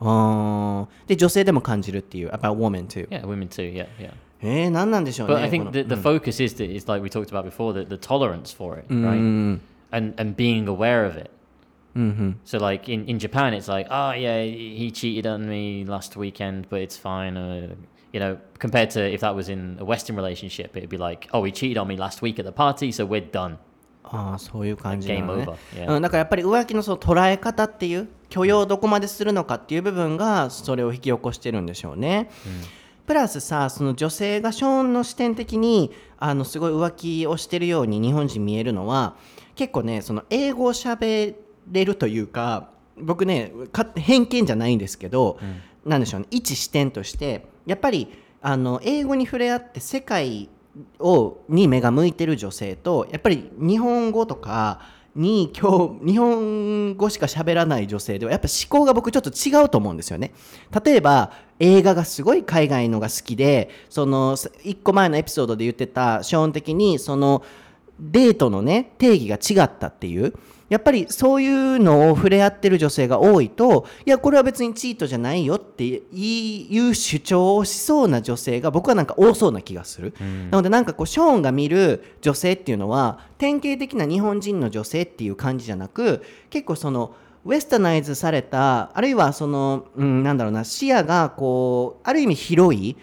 [0.00, 2.28] あで、女性でも感じるっていう。
[2.30, 3.08] About uh, women too.
[3.08, 4.12] Yeah, women too, yeah, yeah.
[4.42, 5.34] Eh, えー、何なんでしょうね。
[5.34, 7.96] But I think the, the focus is that it's like we talked about before, the, the
[7.96, 9.16] tolerance for it, right?
[9.16, 9.56] Hmm.
[9.92, 11.30] And, and being aware of it.
[12.44, 16.68] So like in, in Japan, it's like, oh yeah, he cheated on me last weekend,
[16.68, 17.36] but it's fine.
[17.36, 17.74] Uh,
[18.12, 21.44] you know, compared to if that was in a Western relationship, it'd be like, oh,
[21.44, 23.58] he cheated on me last week at the party, so we're done.
[24.12, 25.46] ああそういう感じなのね.
[25.76, 25.94] Yeah.
[25.94, 32.28] うん、だからやっぱり浮気のその捉え方っていう許容をどこまでするのかっていう部分がそれを引き起こしてるんでしょうね。
[33.06, 39.16] プラスさその女性がショーンの視点的にあのすごい浮気をしてるように日本人見えるのは
[39.54, 41.34] 結構ねその英語を喋
[41.68, 45.38] れるというか僕ねか偏見じゃないんですけど、
[45.84, 48.08] なんでしょうね一視点としてやっぱり
[48.42, 50.48] あの英語に触れ合って世界
[50.98, 54.80] をに目が向いてる女性とやっぱり日本語とか
[55.14, 60.32] に今日日本語しか喋らない女性ではやっぱ思考が僕ちょっと違うと思うんですよね。
[60.84, 67.44] 例えば映画がすごい海外のが好きでその1個前のエピソードで言ってたショーン的にその
[67.98, 70.34] デートのね定義が違ったっていう
[70.70, 80.14] やっぱりそういうのを触れ合ってる女性が多いといやこれは別にチートじゃないよっていう主張をしそうな女性が僕はなんか多そうな気がする、
[80.50, 92.96] なのでなんかこうショーンが見る女性っていうのは典型的な日本人の女性っていう感じじゃなく結構そのウェスタナイズされたあるいはその、うん、なんだろうな視野がこうある意味広い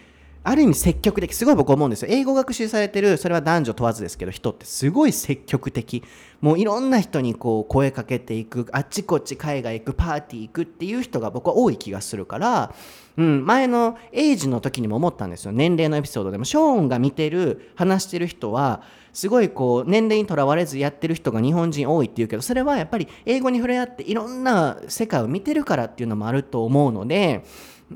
[0.44, 2.08] ある意味積極的すごい僕思うんですよ。
[2.10, 6.02] 英語学習されてるそれは男女問わずですけど人ってすごい積極的。
[6.40, 12.74] もういろんな人にこう声かけていくあっちこっち海外行くパーティー行くっていう人が僕は多い気がするから、
[13.16, 15.52] うん、前のエイジの時にも思ったんですよ。
[15.52, 16.44] 年齢のエピソードでも。
[16.44, 18.82] ショーンが見てる話してる人は
[19.12, 27.44] すごいこう年齢にとらわれずやってる人が日本人多いっていうけどそれはやっぱり英語に触れ合っていろんな世界を見てるからっていうのもあると思うので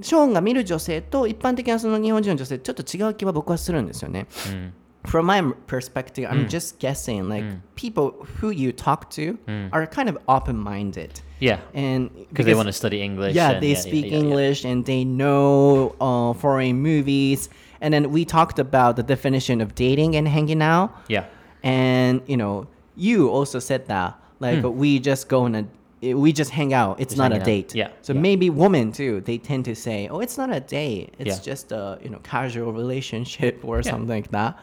[0.02, 4.28] ショーンが見る女性と一般的なその日本人の女性ちょっと違う気は僕はするんですよね。
[5.06, 6.46] from my perspective, Hmm.
[6.46, 7.30] I'm just guessing.
[7.30, 7.46] Like
[7.76, 9.38] people who you talk to
[9.72, 11.60] are kind of open-minded, Yeah.
[11.74, 13.34] and Because they want to study English.
[13.36, 14.20] yeah, and they yeah, speak yeah, yeah.
[14.20, 17.50] English and they know uh, foreign movies.
[17.80, 20.90] And then we talked about the definition of dating and hanging out.
[21.08, 21.26] Yeah.
[21.64, 25.66] And you know, you also said that like we just go on a
[26.03, 27.01] we just hang out.
[27.01, 27.13] It's.
[27.15, 27.45] Just not a out.
[27.45, 27.75] date.
[27.75, 28.21] Yeah, So yeah.
[28.21, 31.15] maybe women too, they tend to say, "Oh, it's not a date.
[31.19, 31.43] It's Yeah.
[31.53, 33.91] just a you know casual relationship or Yeah.
[33.91, 34.59] something like that."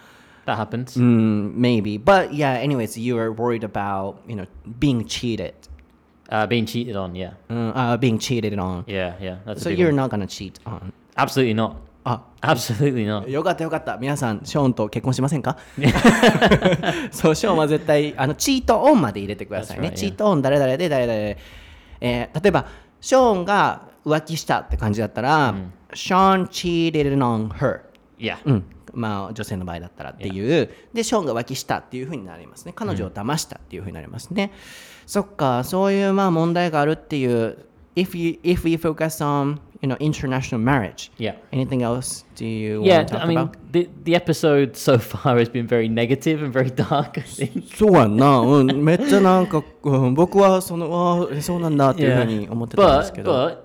[0.45, 0.95] That happens.
[0.97, 2.53] Mm, maybe, but yeah.
[2.53, 4.45] Anyways, you are worried about you know
[4.79, 5.53] being cheated,
[6.29, 7.15] Uh, being cheated on.
[7.15, 7.33] Yeah.
[7.49, 8.83] uh, uh, being cheated on.
[8.87, 9.13] Yeah.
[9.21, 9.53] Yeah.
[9.55, 9.95] So you're one.
[9.95, 10.91] not gonna cheat on.
[11.17, 11.75] Absolutely not.
[12.11, 13.29] あ、Absolutely not.
[13.29, 13.97] よかったよかった。
[13.97, 15.57] 皆さん、ショーンと結婚しませんか？
[17.11, 19.89] そう、ショーンは絶対、あの、チートオンまで入れてくださいね。
[19.89, 19.95] Right, yeah.
[19.95, 21.37] チートオン誰々で誰々で。
[22.01, 22.65] えー例えば、
[23.01, 25.53] ショーンが浮気したって感じだったら、
[25.93, 27.81] ショーン cheated on her。
[28.17, 28.37] Yeah.
[28.45, 28.65] うん。
[28.93, 30.69] まあ、女性の場合だったらっていう。
[30.93, 32.73] で、ショーンが浮気したっていうふうになりますね。
[32.75, 34.51] 彼女を騙したっていうふうになりますね。
[35.05, 37.65] そっか、そういうまあ問題があるっていう。
[37.95, 41.34] If you if we focus on you know international marriage, Yeah.
[41.52, 43.72] Anything else do you Yeah, want to talk I mean, about?
[43.72, 47.18] the the episode so far has been very negative and very dark.
[47.18, 47.76] I think.
[47.76, 53.58] そうやんな、うん、めっちゃなんか、うん、僕はそのああそうなんだっていうふうに思ってたんです but けど、 but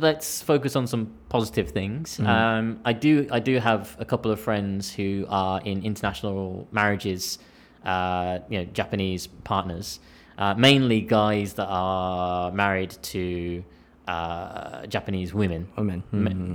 [0.00, 2.20] let's focus on some positive things.
[2.20, 7.38] Um, I do I do have a couple of friends who are in international marriages,
[7.84, 10.00] uh, you know, Japanese partners,
[10.36, 13.62] uh, mainly guys that are married to
[14.07, 15.67] uh, Japanese women.
[15.75, 16.03] women.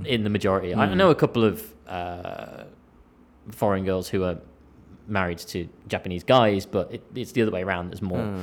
[0.02, 0.74] ma- in the majority.
[0.74, 2.64] I know a couple of uh,
[3.50, 4.38] foreign girls who are
[5.06, 7.90] married to Japanese guys, but it, it's the other way around.
[7.90, 8.40] There's more.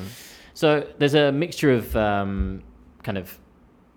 [0.53, 2.63] So there's a mixture of um,
[3.03, 3.37] kind of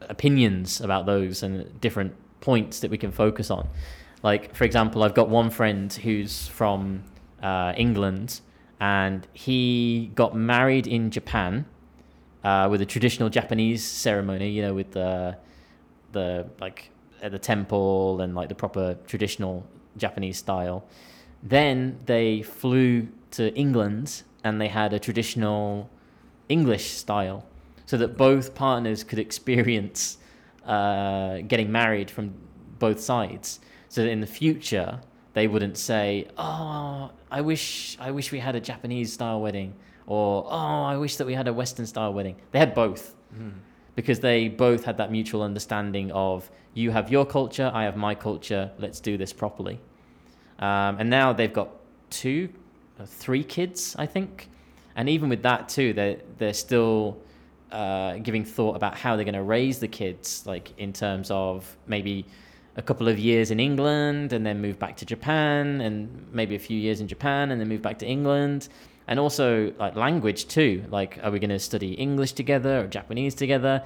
[0.08, 3.68] opinions about those and different points that we can focus on.
[4.22, 7.02] Like, for example, I've got one friend who's from
[7.42, 8.40] uh, England
[8.80, 11.66] and he got married in Japan
[12.44, 15.36] uh, with a traditional Japanese ceremony, you know, with the
[16.12, 16.90] the like
[17.22, 19.66] at the temple and like the proper traditional
[19.96, 20.84] Japanese style.
[21.42, 25.88] Then they flew to England and they had a traditional
[26.48, 27.46] English style,
[27.86, 30.18] so that both partners could experience
[30.66, 32.34] uh, getting married from
[32.78, 33.60] both sides.
[33.88, 35.00] So that in the future
[35.34, 39.74] they wouldn't say, "Oh, I wish I wish we had a Japanese style wedding,"
[40.06, 43.14] or "Oh, I wish that we had a Western style wedding." They had both
[43.94, 48.14] because they both had that mutual understanding of you have your culture, I have my
[48.14, 49.80] culture, let's do this properly.
[50.58, 51.70] Um, and now they've got
[52.10, 52.48] two,
[52.98, 54.48] uh, three kids, I think.
[54.96, 57.18] And even with that too, they're, they're still
[57.70, 61.76] uh, giving thought about how they're going to raise the kids, like in terms of
[61.86, 62.26] maybe
[62.76, 66.58] a couple of years in England and then move back to Japan and maybe a
[66.58, 68.68] few years in Japan and then move back to England.
[69.08, 70.84] And also like language too.
[70.90, 73.82] Like, are we going to study English together or Japanese together?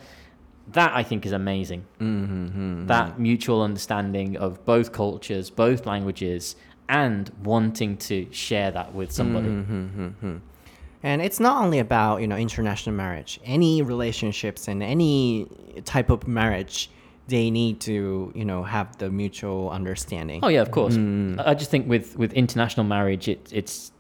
[0.72, 1.86] That I think is amazing.
[2.00, 2.86] Mm-hmm, mm-hmm.
[2.86, 6.56] That mutual understanding of both cultures, both languages,
[6.88, 9.48] and wanting to share that with somebody.
[9.48, 10.36] Mm-hmm,
[11.02, 13.40] and it's not only about you know international marriage.
[13.44, 15.46] Any relationships and any
[15.84, 16.90] type of marriage,
[17.28, 20.40] they need to you know have the mutual understanding.
[20.42, 20.96] Oh yeah, of course.
[20.96, 23.92] I I just think with with international marriage, it, it's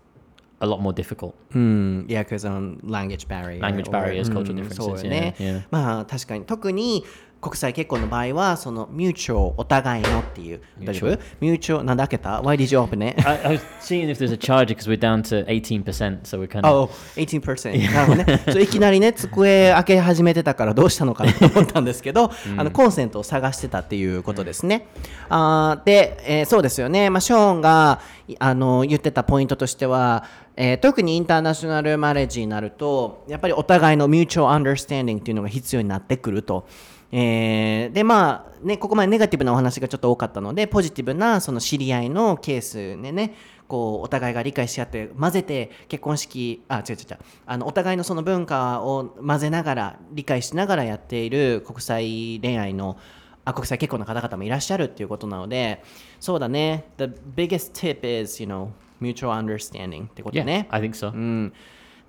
[0.60, 1.34] a lot more difficult.
[1.54, 3.60] Mm, yeah, because um, language barrier.
[3.60, 5.34] Language or- barriers, うん cultural differences, そうよね。
[5.38, 5.62] yeah, yeah.
[5.70, 7.04] まあ確かに特に
[7.38, 13.22] 国際結婚の場合はそのミューチュアルお互いのっていうミューチュアルなんだっけた ?Why did you open it?
[13.28, 16.48] I, I was seeing if there's a charger because we're down to 18%, so we're
[16.48, 16.90] kind of.
[16.90, 17.92] Oh, 18%.
[17.92, 18.42] なるほどね。
[18.50, 24.88] そういきなりね、机開け始めてたからどうしたのかなと思ったんですけど、あのコンセントを探してたっていうことですね。
[25.28, 27.10] あーで、えーそうですよね。
[27.10, 30.24] まあ、ショーンがいあの言ってたポイントとしては、
[30.56, 36.66] えー特にインターナショナルマレッジになると、やっぱりお互いのミューチュアルアンダースタンディングっていうのが必要になってくると。
[37.12, 43.34] えーでまあねここまでネガティブなお話がちょっと多かったのでポジティブなその知り合いのケースでね
[43.68, 52.98] こうお互いが理解し合って混ぜて結婚式あ違う違う違うあのお互いのその文化を混ぜながら理解しながらやっている国際恋愛の
[53.44, 55.84] あ国際結婚の方々もいらっしゃるっていうことなので
[56.18, 57.04] そうだね The
[57.36, 61.11] biggest tip is you know mutual understanding ってこと Yeah, ね I think so.
[61.11, 61.51] Mm.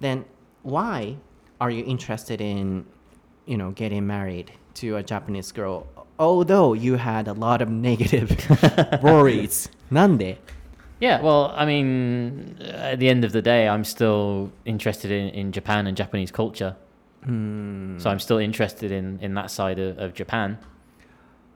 [0.01, 0.25] Then
[0.63, 1.17] why
[1.59, 2.85] are you interested in,
[3.47, 5.87] you know, getting married to a Japanese girl?
[6.19, 8.31] Although you had a lot of negative
[9.03, 9.71] worries.
[9.91, 10.39] なんで
[11.01, 15.51] Yeah, well, I mean, at the end of the day, I'm still interested in, in
[15.51, 16.77] Japan and Japanese culture.
[17.25, 17.31] So
[18.09, 20.59] I'm still interested in, in that side of, of Japan.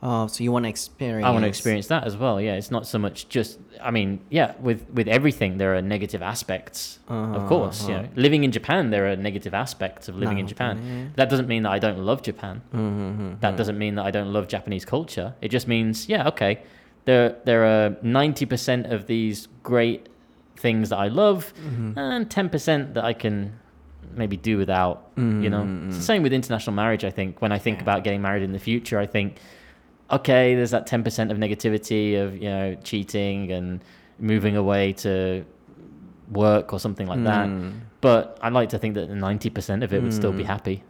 [0.03, 1.27] Oh, so you want to experience.
[1.27, 2.41] I want to experience that as well.
[2.41, 3.59] Yeah, it's not so much just.
[3.79, 6.97] I mean, yeah, with with everything there are negative aspects.
[7.07, 8.03] of uh-huh, course, you uh-huh.
[8.03, 11.13] know, living in Japan there are negative aspects of living in Japan.
[11.17, 12.61] That doesn't mean that I don't love Japan.
[12.73, 13.57] Mm-hmm, mm-hmm, that mm-hmm.
[13.57, 15.35] doesn't mean that I don't love Japanese culture.
[15.39, 16.63] It just means, yeah, okay,
[17.05, 20.09] there there are ninety percent of these great
[20.57, 21.53] things that I love,
[21.95, 23.59] and ten percent that I can
[24.15, 25.11] maybe do without.
[25.15, 27.03] You know, it's the same with international marriage.
[27.05, 29.37] I think when I think about getting married in the future, I think
[30.11, 33.83] okay, there's that 10% of negativity of, you know, cheating and
[34.19, 35.45] moving away to
[36.29, 37.47] work or something like that.
[37.47, 37.71] Hmm.
[38.01, 40.47] But I like to think that 90% of it would still be hmm.
[40.47, 40.83] happy.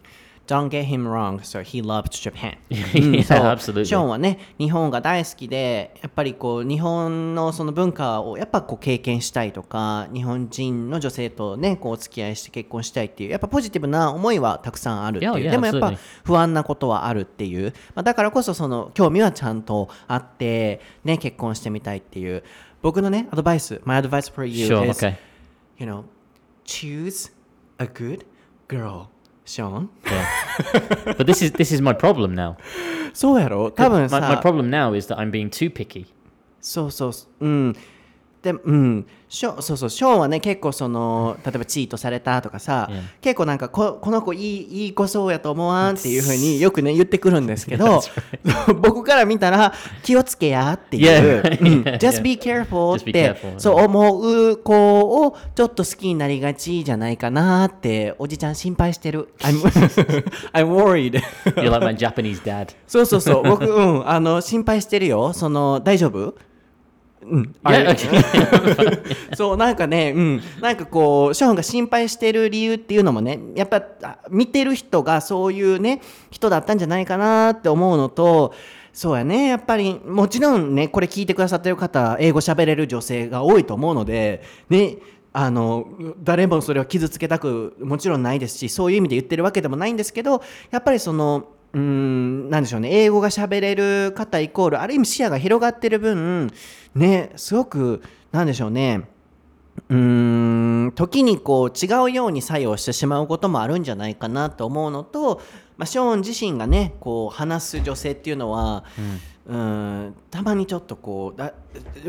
[0.47, 2.57] Don't get him wrong, so he loved Japan.
[2.69, 3.85] Yeah, absolutely.
[3.85, 15.31] ショーンはね、日本が大好きで、やっぱりこう、日本のその文化をやっぱこう経験したいとか、日本人の女性とね、こうお付き合いして結婚したいっていう、やっぱポジティブな思いはたくさんあるっていう。
[15.33, 15.93] Yeah, yeah, でもやっぱ.
[16.25, 17.73] 不安なことはあるっていう。
[17.95, 22.43] まあ、だからこそその興味はちゃんとあって、ね、結婚してみたいっていう。
[22.81, 25.15] 僕のね、アドバイス、my advice for you Sure, is, okay.
[25.77, 26.03] you know,
[26.65, 27.31] choose
[27.77, 28.25] a good
[28.67, 29.05] girl.
[29.44, 31.14] ショーン Yeah.
[31.16, 32.56] but this is this is my problem now.
[33.14, 36.06] そうやろ多分 My, さ my problem now is that I'm being too picky.
[36.60, 37.76] そうそううん
[38.41, 42.89] でうんショそうそうショーンはね結構その例えばチートされたとかさ.
[43.21, 48.01] 結構なんかここの子いいいい子そうやと思わんっていうふうによくね言ってくるんですけど
[48.81, 49.73] 僕から見たら
[50.03, 51.01] 気をつけやってい
[51.39, 51.61] う、Yeah.
[51.61, 51.97] うん Yeah.
[51.99, 59.61] just be careful って.そう思う子をちょっと好きになりがちじゃないかなっておじちゃん心配してる I'm,
[60.53, 61.21] I'm worried
[61.55, 62.69] You're like my Japanese dad.
[62.87, 66.33] そうそうそう僕うんあの心配してるよその大丈夫？
[67.31, 69.35] うん、Yeah, okay.
[69.35, 78.53] そうなんかね、うん、なんかこうショーンが心配してる理由っていうのもねやっぱあ見てる人がそういうね人だったんじゃないかなって思うのと
[78.91, 84.97] そうやねやっぱりもちろんねこれ聞いてくださってる方英語喋れる女性が多いと思うのでね
[85.31, 85.87] あの
[86.21, 96.51] 誰もそれを傷つけたくもちろんないですしそういう意味で言ってるわけでもないんですけどやっぱりそのうーんなんでしょうね英語が喋れる方イコールある意味視野が広がってる分
[96.95, 99.07] ねすごくなんでしょうね。
[99.89, 99.97] うー
[100.87, 105.41] ん時にこう違うように作用してしまうこともあるんじゃないかなと思うのと、
[105.77, 108.83] まあ、ショーン自身がねこう話す女性っていうのは、
[109.47, 111.53] うん、たまにちょっとこうだ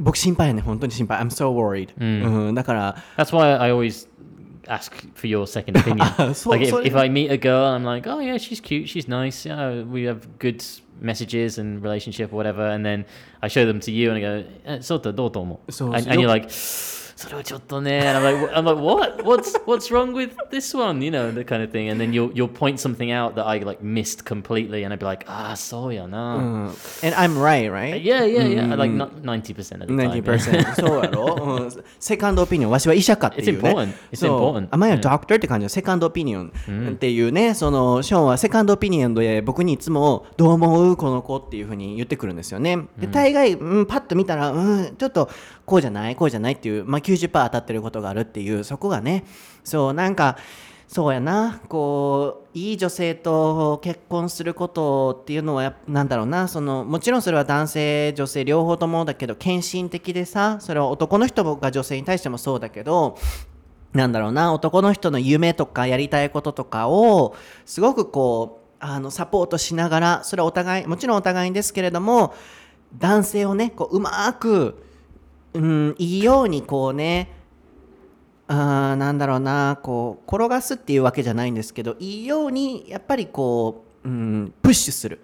[0.00, 1.18] 僕心配やね本当に心配。
[1.20, 4.08] I'm so worried、うん、だから That's why I always
[4.67, 6.07] ask for your second opinion.
[6.35, 8.89] So- like if, so- if I meet a girl, I'm like, oh yeah, she's cute,
[8.89, 10.63] she's nice, yeah, we have good
[10.99, 13.05] messages and relationship or whatever, and then
[13.41, 16.29] I show them to you and I go, eh, そうだどうと思う So- and, so and you're
[16.29, 16.49] you're- like,
[17.22, 19.22] それはちょっとね and I'm like, I'm like, what?
[19.22, 21.00] What's what's wrong with this one?
[21.02, 23.58] You know, the kind of thing, and then you'll you'll point something out that I
[23.58, 26.72] like missed completely, and I'd be like, ah, そうやな。
[27.02, 28.02] and I'm right right?
[28.02, 28.74] Yeah, yeah, yeah.
[28.74, 30.22] Like not ninety percent of the time.
[30.22, 33.94] 90%そうやろ、うん、セカンドオピニオンわしは医者かっていうね It's important.
[34.10, 34.68] It's important.
[34.70, 35.36] Am I a doctor?
[35.36, 36.52] って感じのセカンドオピニオン
[36.92, 45.30] っていうね、そのショーンはセカンドオピニオンで僕にいつもどう思うこの子っていうふうに言ってくるんですよねで大概、うん、パッと見たら、うん、ちょっと
[45.72, 49.24] こうじゃないこうじゃないっていう、まあ、90%当たってることがあるっていうそこがね
[49.64, 50.36] そうなんか
[50.86, 63.16] そうやなこういい女性と結婚することっていうのはやっぱなんだろうなそのもちろんそれは男性女性両方ともだけど献身的でさそれは男の人が女性に対してもそうだけど
[63.94, 72.34] なんだろうな男の人の夢とかやりたいこととかをすごくこうあのサポートしながらそれはお互いもちろんお互いですけれども
[72.98, 74.91] 男性をねこううまく、
[75.54, 77.30] うん、いいようにこうね
[78.48, 85.20] あなんだろうなこう転がすっていうわけじゃないんですけどいいようにやっぱりこう、うん、プッシュする。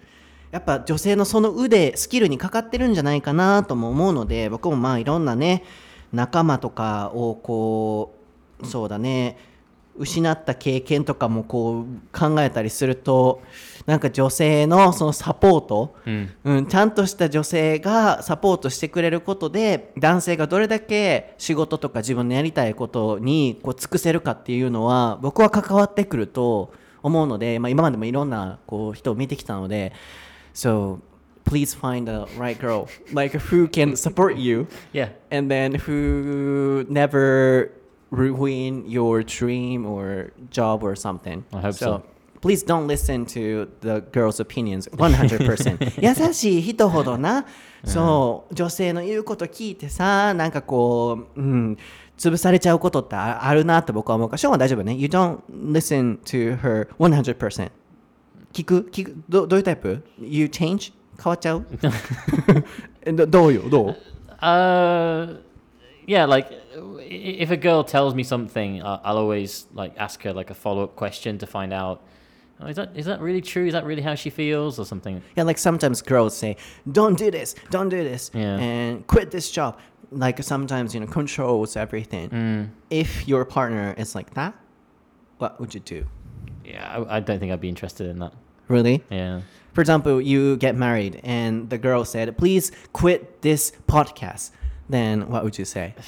[0.51, 5.63] やっぱ女性のその腕スキルにかかってるんじゃないかなとも思うので僕もまあいろんなね
[6.11, 8.15] 仲間とかをこ
[8.59, 9.37] うそうだね
[9.95, 13.43] 失った経験とかもこう考えたりすると
[13.89, 15.95] なんか女性のそのサポート、
[16.45, 26.71] うん、ちゃんとした女性がサポートしてくれることで男性がどれだけ仕事とか自分のやりたいことにこう尽くせるかっていうのは僕は関わってくると
[27.01, 29.91] 思うので、まあ、今までもいろんなこう人を見てきたので
[30.53, 30.99] So
[31.45, 34.67] please find the right girl like who can support you?
[34.93, 35.09] Yeah.
[35.31, 37.71] and then who never
[38.11, 41.43] ruin your dream or job or something.
[41.51, 42.03] I hope so.
[42.40, 47.46] Please don't listen to the girl's opinions 100%優しい人ほどな、
[47.84, 51.78] そう女性の言うこと聞いてさなんかこう、うん、
[52.18, 57.70] 潰されちゃうことってああるなって僕は思うからショーンは大丈夫ね You don't listen to her 100%
[58.52, 61.66] 聞く聞くどどういうタイプ ?You change 変わっちゃう
[63.06, 63.96] えどどうよどう
[64.40, 65.38] Uh,
[66.06, 66.50] yeah, like
[67.00, 70.54] i- if a girl tells me something, uh, I'll always like ask her like a
[70.54, 72.00] follow up question to find out.
[72.59, 73.65] "Oh, is that is that really true?
[73.67, 75.21] Is that really how she feels, or something?
[75.35, 76.57] Yeah, like sometimes girls say,
[76.91, 78.57] "Don't do this, don't do this, Yeah.
[78.57, 79.77] and quit this job."
[80.11, 82.29] Like sometimes you know controls everything.
[82.29, 82.69] Mm.
[82.89, 84.53] If your partner is like that,
[85.37, 86.05] what would you do?
[86.65, 88.33] Yeah, I, I don't think I'd be interested in that.
[88.67, 89.03] Really?
[89.09, 89.41] Yeah.
[89.73, 94.51] For example, you get married and the girl said, "Please quit this podcast."
[94.89, 95.93] Then what would you say?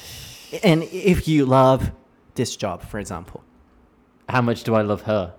[0.62, 1.92] And if you love
[2.34, 3.42] this job, for example.
[4.28, 5.32] How much do I love her?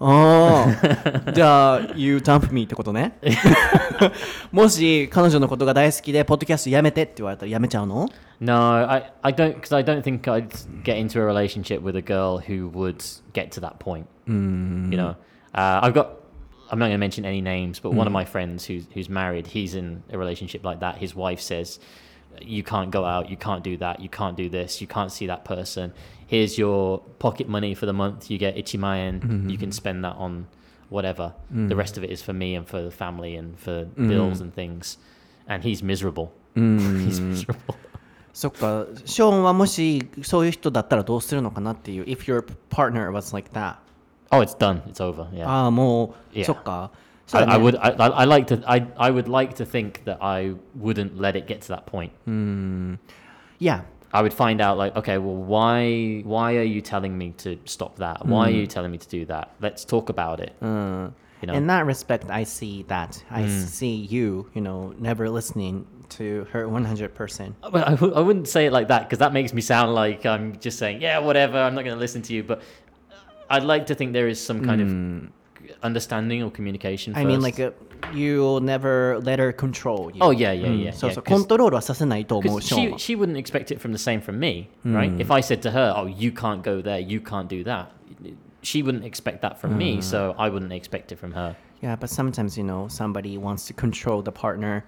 [0.00, 0.76] あ
[1.26, 3.18] あ、じゃあ、You dump me ってことね。
[4.52, 8.08] もし彼女のことが大好きで、ポッドキャストやめてって言われたらやめちゃうの
[8.38, 10.50] No, I, I don't because I don't think I'd
[10.84, 14.06] get into a relationship with a girl who would get to that point.
[14.26, 15.16] You know,
[15.54, 16.10] uh, I've got.
[16.68, 19.46] I'm not going to mention any names, but one of my friends who's who's married,
[19.46, 20.98] he's in a relationship like that.
[20.98, 21.78] His wife says,
[22.40, 23.30] "You can't go out.
[23.30, 24.00] You can't do that.
[24.00, 24.80] You can't do this.
[24.80, 25.92] You can't see that person.
[26.26, 28.30] Here's your pocket money for the month.
[28.30, 29.50] You get ichimaen.
[29.50, 30.46] You can spend that on
[30.90, 31.32] whatever.
[31.50, 34.52] The rest of it is for me and for the family and for bills and
[34.54, 34.98] things."
[35.48, 36.32] And he's miserable.
[36.56, 37.74] he's miserable.
[38.32, 42.04] そっか、ショーンはもしそういう人だったらどうするのかなっていう。
[42.04, 43.76] If your partner was like that.
[44.30, 44.82] Oh, it's done.
[44.82, 45.30] It's over.
[45.32, 45.48] Yeah.
[45.48, 46.44] ああ、もう、 Yeah.
[46.44, 46.90] そっか。
[47.33, 47.75] I, I, would.
[47.75, 48.63] I, I, like to.
[48.67, 52.11] I, I would like to think that I wouldn't let it get to that point.
[52.27, 52.99] Mm.
[53.59, 53.81] Yeah.
[54.13, 57.97] I would find out like, okay, well, why why are you telling me to stop
[57.97, 58.25] that?
[58.25, 58.49] Why mm.
[58.49, 58.57] are hmm.
[58.59, 59.51] you telling me to do that?
[59.61, 60.53] Let's talk about it.
[60.61, 61.11] Uh,
[61.41, 61.53] you know?
[61.53, 63.23] In that respect, I see that.
[63.29, 63.65] I mm.
[63.65, 64.49] see you.
[64.53, 67.53] You know, never listening to her 100%.
[67.63, 69.95] Uh, well, I w- I wouldn't say it like that because that makes me sound
[69.95, 71.57] like I'm just saying, yeah, whatever.
[71.57, 72.43] I'm not going to listen to you.
[72.43, 72.59] But
[73.09, 73.15] uh,
[73.49, 75.25] I'd like to think there is some kind of hmm
[75.82, 77.14] understanding or communication.
[77.16, 77.58] I mean, first.
[77.58, 77.70] like, uh,
[78.14, 80.20] you'll never let her control you.
[80.20, 80.92] oh yeah, yeah, yeah.
[80.92, 82.98] そう yeah, そう、 'cause- コントロールはさせないと思う、 Because ショーン she, は。
[82.98, 85.16] she wouldn't expect it from the same from me, right?
[85.18, 87.86] If I said to her, "Oh, you can't go there, you can't do that,"
[88.62, 91.56] she wouldn't expect that from me, so I wouldn't expect it from her.
[91.82, 94.84] Yeah, but sometimes, you know, somebody wants to control the partner.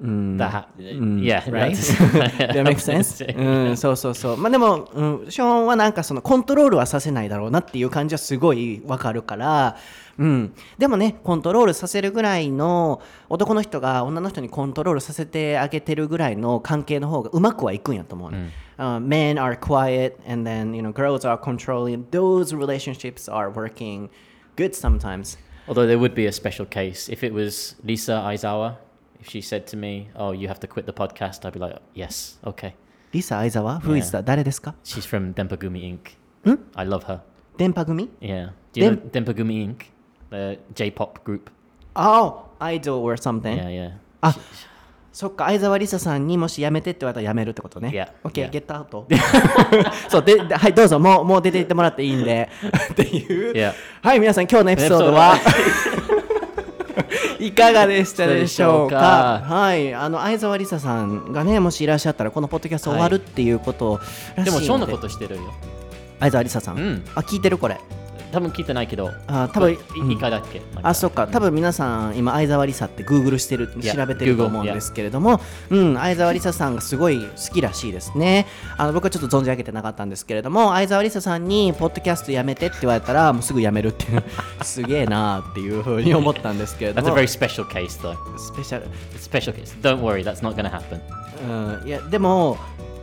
[0.00, 1.74] Ha- yeah, right?
[1.74, 3.24] That makes sense?
[3.36, 4.36] うん、そうそうそう。
[4.36, 9.76] まあでも、うん、ショーンはなんかそのコントロールはさせないだろうなっていう感じはすごいわかるから、
[10.18, 10.54] うん。
[10.76, 18.50] でもね、コントロールさせるぐらいの男の人が女の人にコントロールさせてあげてるぐらいの関係の方がうまくはいくんやと思うね。
[18.78, 22.04] Uh, men are quiet and then, you know, girls are controlling.
[22.10, 24.08] Those relationships are working
[24.56, 25.38] good sometimes.
[25.68, 28.78] Although there would be a special case if it was Lisa Aizawa.
[29.21, 31.81] If she said to me, "Oh, you have to quit the podcast," I'd be like,
[31.95, 32.73] "Yes, okay."
[33.11, 34.23] リサ・アイザワ ?Who is that?
[34.23, 36.15] 誰ですか She's from Dempagumi Inc.
[36.75, 37.19] I love her.
[37.57, 38.51] 電波組 Yeah.
[38.73, 39.85] Do you know Dempagumi Inc.
[40.29, 41.49] The J-pop group?
[41.95, 43.57] Oh, idol or something.
[43.57, 43.91] Yeah, yeah.
[44.21, 44.35] あ
[45.11, 47.89] そっか、相沢りささんにもし辞めてって言われたら辞めるってことね。
[47.89, 48.49] Yeah, OK、 yeah.
[48.51, 49.07] ゲットアウト。
[50.09, 52.47] そうでで、はい、どうぞ、もうもう出て行ってもらっていいんで。
[52.91, 53.53] っていう。
[53.53, 53.73] Yeah.
[54.03, 55.39] はい、皆さん、今日のエピソードは。
[57.42, 59.42] いかがでしたでしょうか？
[59.44, 64.44] はい、あの相沢りささんがね、もしいらっしゃったら、このポッドキャスト終わるっていうことらしいので。
[64.44, 65.42] でも、ショーンのことしてるよ。
[66.20, 66.76] 相沢りささん？
[66.76, 67.80] うんあ、聞いてるこれ。
[68.32, 69.10] 多分聞いてないけど。
[69.26, 69.72] あ、多分。
[69.72, 69.78] い
[70.12, 70.60] 一回だっけ？
[70.74, 71.26] なんかあ、そっか。
[71.28, 78.46] 多分皆さん、今、相沢りさって Google してる、調べてると思うんですけれども、うん、相沢りささんがすごい好きらしいですね。
[78.78, 84.22] あの僕はちょっと存じ上げてなかったんですけれども、相沢りささんに、ポッドキャストやめてって言われたら、もうすぐやめるっていう、
[84.64, 88.16] すげえなーっていうふうに思ったんですけれど That's a も、very special case, though.
[88.38, 88.86] スペシャル。
[89.14, 89.74] It's a special case.
[89.82, 91.00] Don't worry, that's not to happen.
[91.80, 92.56] うん、いや、でも、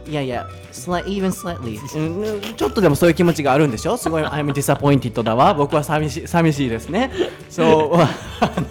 [0.10, 3.96] いやいや、slight, even slightly、うん、ちょっとでもそういう気持ちがあるんでしょ？
[3.96, 5.54] すごい、I'm disappointed だわ。
[5.54, 7.12] 僕は寂しい寂しいですね。
[7.50, 8.10] そう、あ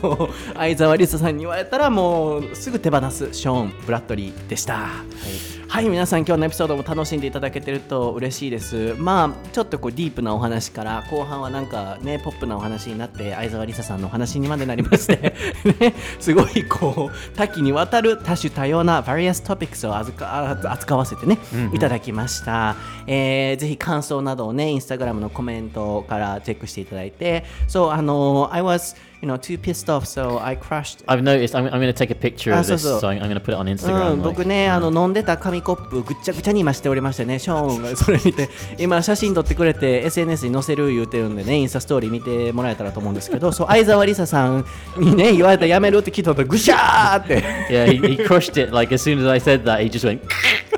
[0.02, 4.74] の、相沢りささんに言われたら、もうすぐ手放すショーン・ブラッドリーでした。
[4.74, 8.94] はい、皆さん今日のエピソードも楽しんでいただけてると嬉しいです。
[8.98, 15.34] まあちょっとこうディープなお話から後半はなんかねポップなお話になって相沢りささんのお話にまでなりまして、
[15.78, 21.38] ね、すごいこう多岐にわたる多種多様な various topics を扱か扱わせてね、
[21.72, 22.74] いただきました。
[23.06, 31.54] えーぜひ感想などをねインスタグラムのコメントからチェックしていただいて、そうあの I was you know too pissed off so I crushed I've noticed.
[31.56, 33.00] I'm, I'm going to take a picture of Ah, so- this, so.
[33.00, 34.14] so I'm, I'm going to put it on う Instagram.
[34.16, 38.48] ん、僕 like- ね、あの飲んでた紙コップぐっちゃぐちゃに今しておりましてね、ショーンがそれ見て、
[38.78, 44.64] 今写真撮ってくれて SNS に載せる言うてるんでね、インスタストーリー見てもらえたらと思うんですけど、そう、相沢りささん
[44.98, 47.42] にね、 言われたらやめるって聞いたとぐしゃーって。
[47.70, 48.72] Yeah, he, he crushed it.
[48.74, 50.20] Like as soon as I said that, he just went.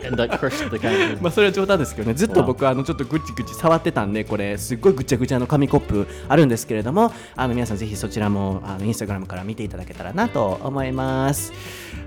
[0.06, 1.18] and like crushed the.
[1.20, 11.52] まあそれは冗談ですけどねずっと僕はあのちょっとぐちぐち触ってたんでこれすっごいぐちゃぐちゃの紙コップあるんですけれどもあの皆さんぜひそちらもあのインスタグラムから見ていただけたらなと思います。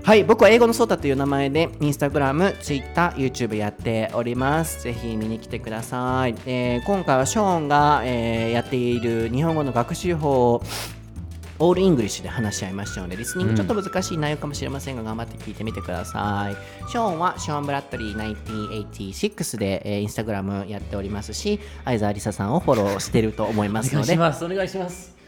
[0.02, 4.82] はい僕は英語のソータという名前でインスタグラム、ツイッター、YouTube やっております。
[4.82, 10.62] ぜひ見に来てください、えー今回はショーンが、えーやっている日本語の学習法
[11.60, 16.90] オールイングリッシュで話し合いましたので、リスニングちょっと難しい内容かもしれませんが、頑張って聞いてみてください。
[16.90, 18.36] ショーンはショーン・ブラッドリー
[18.90, 24.16] 1986で、えーインスタグラムやっておりますし、相沢りささんをフォローしてると思いますので、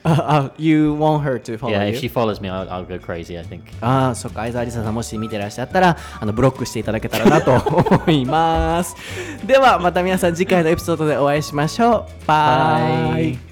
[0.09, 1.97] あ、あ You want her to follow Yeah, you?
[1.97, 3.61] if she follows me, I'll, I'll go crazy, I think.
[3.81, 8.95] ああ、そっか、相沢りささんもし見てらっしゃったら、あのブロックしていただけたらなと思います。
[9.45, 12.27] では、また皆さん次回のエピソードでお会いしましょう。
[12.27, 13.46] バイ。